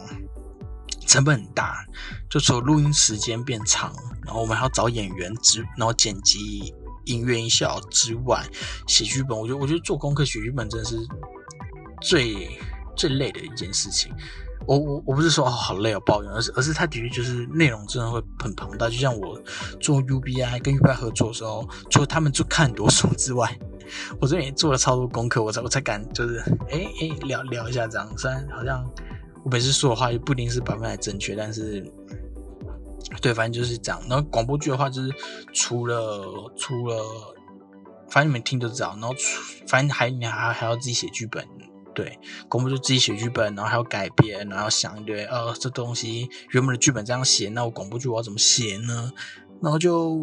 [1.06, 1.86] 成本很大，
[2.28, 3.92] 就除了录音时间变长，
[4.24, 8.44] 然后我们还要找演员之，然后剪辑音乐音效之外，
[8.88, 10.98] 写剧本，我觉得我觉得做功课写剧本真的是
[12.00, 12.58] 最
[12.96, 14.12] 最累的一件事情。
[14.66, 19.38] 我我我不是说哦好累哦抱怨，而是而是他的确就是内容真的会很庞大，就像我
[19.80, 23.58] 做 UBI 跟 UBI 合作的时候，除了他们就看很多书之外，
[24.20, 26.38] 我这边也做了超多功课，我才我才敢就是
[26.70, 28.84] 哎哎聊聊一下这样，虽然好像
[29.44, 31.84] 我每次说的话也不一定是百分百正确，但是
[33.20, 34.00] 对，反正就是这样。
[34.08, 35.12] 然后广播剧的话，就是
[35.52, 36.96] 除了除了，
[38.08, 39.14] 反正你们听就知道，然后
[39.68, 41.46] 反正还你还还要自己写剧本。
[41.94, 42.18] 对，
[42.48, 49.12] 广播就自己写剧本，然后还要改编，然后想一堆，呃，这东西原本的剧本这样写，那我广播剧我要怎么写呢？
[49.62, 50.18] 然后就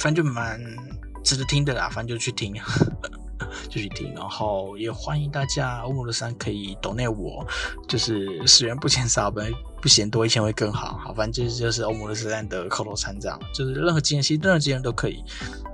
[0.00, 0.60] 反正就蛮
[1.22, 2.54] 值得听的啦，反正就去听，
[3.68, 4.12] 就去听。
[4.14, 7.46] 然后也欢迎大家欧姆的山可以 donate 我，
[7.88, 9.40] 就是十元不嫌少，不
[9.80, 10.98] 不嫌多，一千会更好。
[10.98, 15.22] 好，反正就是就是欧姆的山的口头禅这样，就是任何经验，其实任何经验都可以。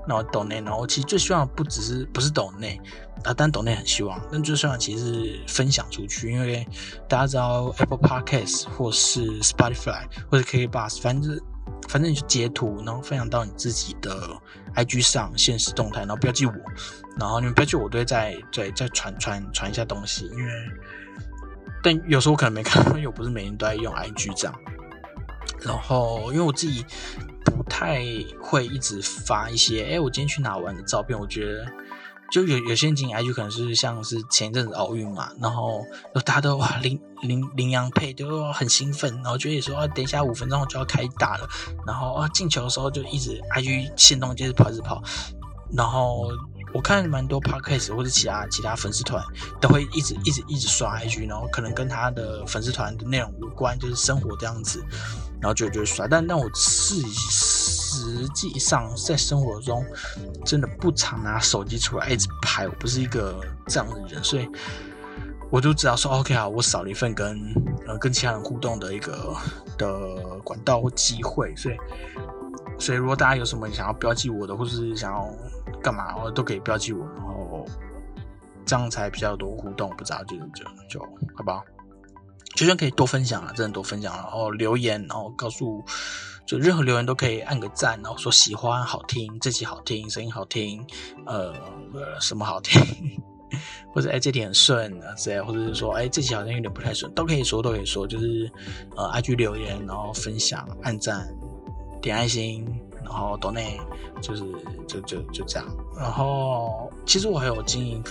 [0.09, 2.81] 然后 donate，然后其实最希望不只是不是 donate。
[3.23, 6.67] 啊，但懂内很希望，但最希望其实是分享出去，因为
[7.07, 11.43] 大家知道 Apple Podcast 或是 Spotify 或者 k Bus，反正就是
[11.89, 14.31] 反正你就截图，然后分享到你自己的
[14.75, 16.53] IG 上现实动态，然后标记我，
[17.19, 20.53] 然后你们标记我我都会再再再传传传一下东西，因为
[21.83, 24.55] 但有时候我可能没看，因为我不是每天都在用 IG 这样，
[25.61, 26.85] 然后因为我自己
[27.45, 28.03] 不太
[28.41, 31.67] 会一直发一些，哎，我今天去哪玩的照片，我觉得。
[32.31, 35.85] 就有有些人进 IG 可能是像是前一阵子奥运嘛，然后
[36.25, 41.49] 大家都哇羚羚羚羊配都很兴奋，然后觉得说啊等一下五分钟就要开打了，
[41.87, 45.03] 然后啊进球的时候就一直 IG 线动接着跑一直跑，
[45.73, 46.31] 然后
[46.73, 49.25] 我看蛮多 Podcast 或者其他其他粉丝团
[49.61, 54.81] 都会一直一直一直刷 IG，然后可能跟他的粉丝团的内容无关，就是生活这样子，
[55.41, 56.07] 然后就就刷。
[56.07, 59.85] 但但我试一试实际上在生活中
[60.45, 64.49] 真的不常拿手机出来一直拍，我不是一个这样的人，所以
[65.51, 67.39] 我就知道说 OK 啊，我少了一份跟
[67.87, 69.35] 呃跟其他人互动的一个
[69.77, 71.77] 的管道或机会，所以
[72.79, 75.29] 所以如果大家有什么想要标记我的，或是想要
[75.83, 77.67] 干嘛，我都可以标记我，然后
[78.65, 79.91] 这样才比较多互动。
[79.97, 81.01] 不知道就就就
[81.35, 81.65] 好不好？
[82.61, 85.83] 学生可以多分享啊，真的多分享，然后留言，然后告诉，
[86.45, 90.87] 就任何留言都可以按个赞，然后说喜欢、好听，这期好听，声音好听，
[91.25, 91.55] 呃，
[92.21, 92.79] 什么好听，
[93.95, 98.53] 或者哎这题很顺啊之类，或者是说哎这期好像有点不太顺，都可以说，都可以说，就是
[98.95, 101.27] 呃 IG 留言，然后分享、按赞、
[102.03, 102.67] 点爱心，
[103.03, 103.81] 然后抖内，
[104.21, 104.45] 就是
[104.87, 108.05] 就就就这样，然后其实我还有经营。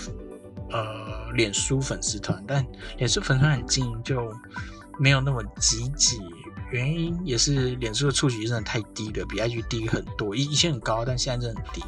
[0.72, 2.64] 呃，脸书粉丝团，但
[2.96, 4.32] 脸书粉丝团很近，就
[4.98, 6.20] 没有那么积极。
[6.70, 10.36] 原因也是脸书的触及真的太低了，比 IG 低很多。
[10.36, 11.82] 以以前很高，但现在真的很低。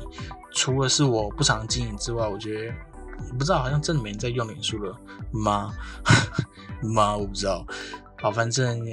[0.52, 2.74] 除了是我不常经营之外，我觉得
[3.38, 4.98] 不知道好像真的没人在用脸书了
[5.30, 5.72] 吗？
[6.82, 7.16] 吗？
[7.16, 7.64] 我不知道。
[8.20, 8.84] 好，反正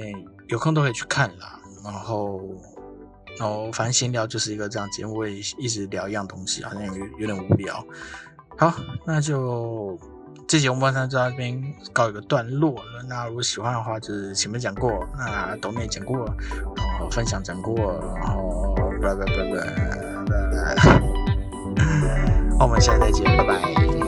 [0.46, 1.60] 有空都可以去看啦。
[1.82, 2.40] 然后，
[3.36, 7.84] 然后反正闲聊就是一个这样节目，会一直聊一样东西，好像有有点无聊。
[8.60, 8.74] 好，
[9.06, 9.98] 那就
[10.46, 11.58] 这节我们就到这边
[11.94, 13.02] 告一个段落了。
[13.08, 16.26] 那如果喜欢的话，就是前面讲过，那抖音讲过，
[16.76, 17.74] 然后分享讲过，
[18.16, 19.60] 然后拜拜拜拜
[20.28, 21.00] 拜拜，
[22.60, 23.99] 我们下次再见，拜拜。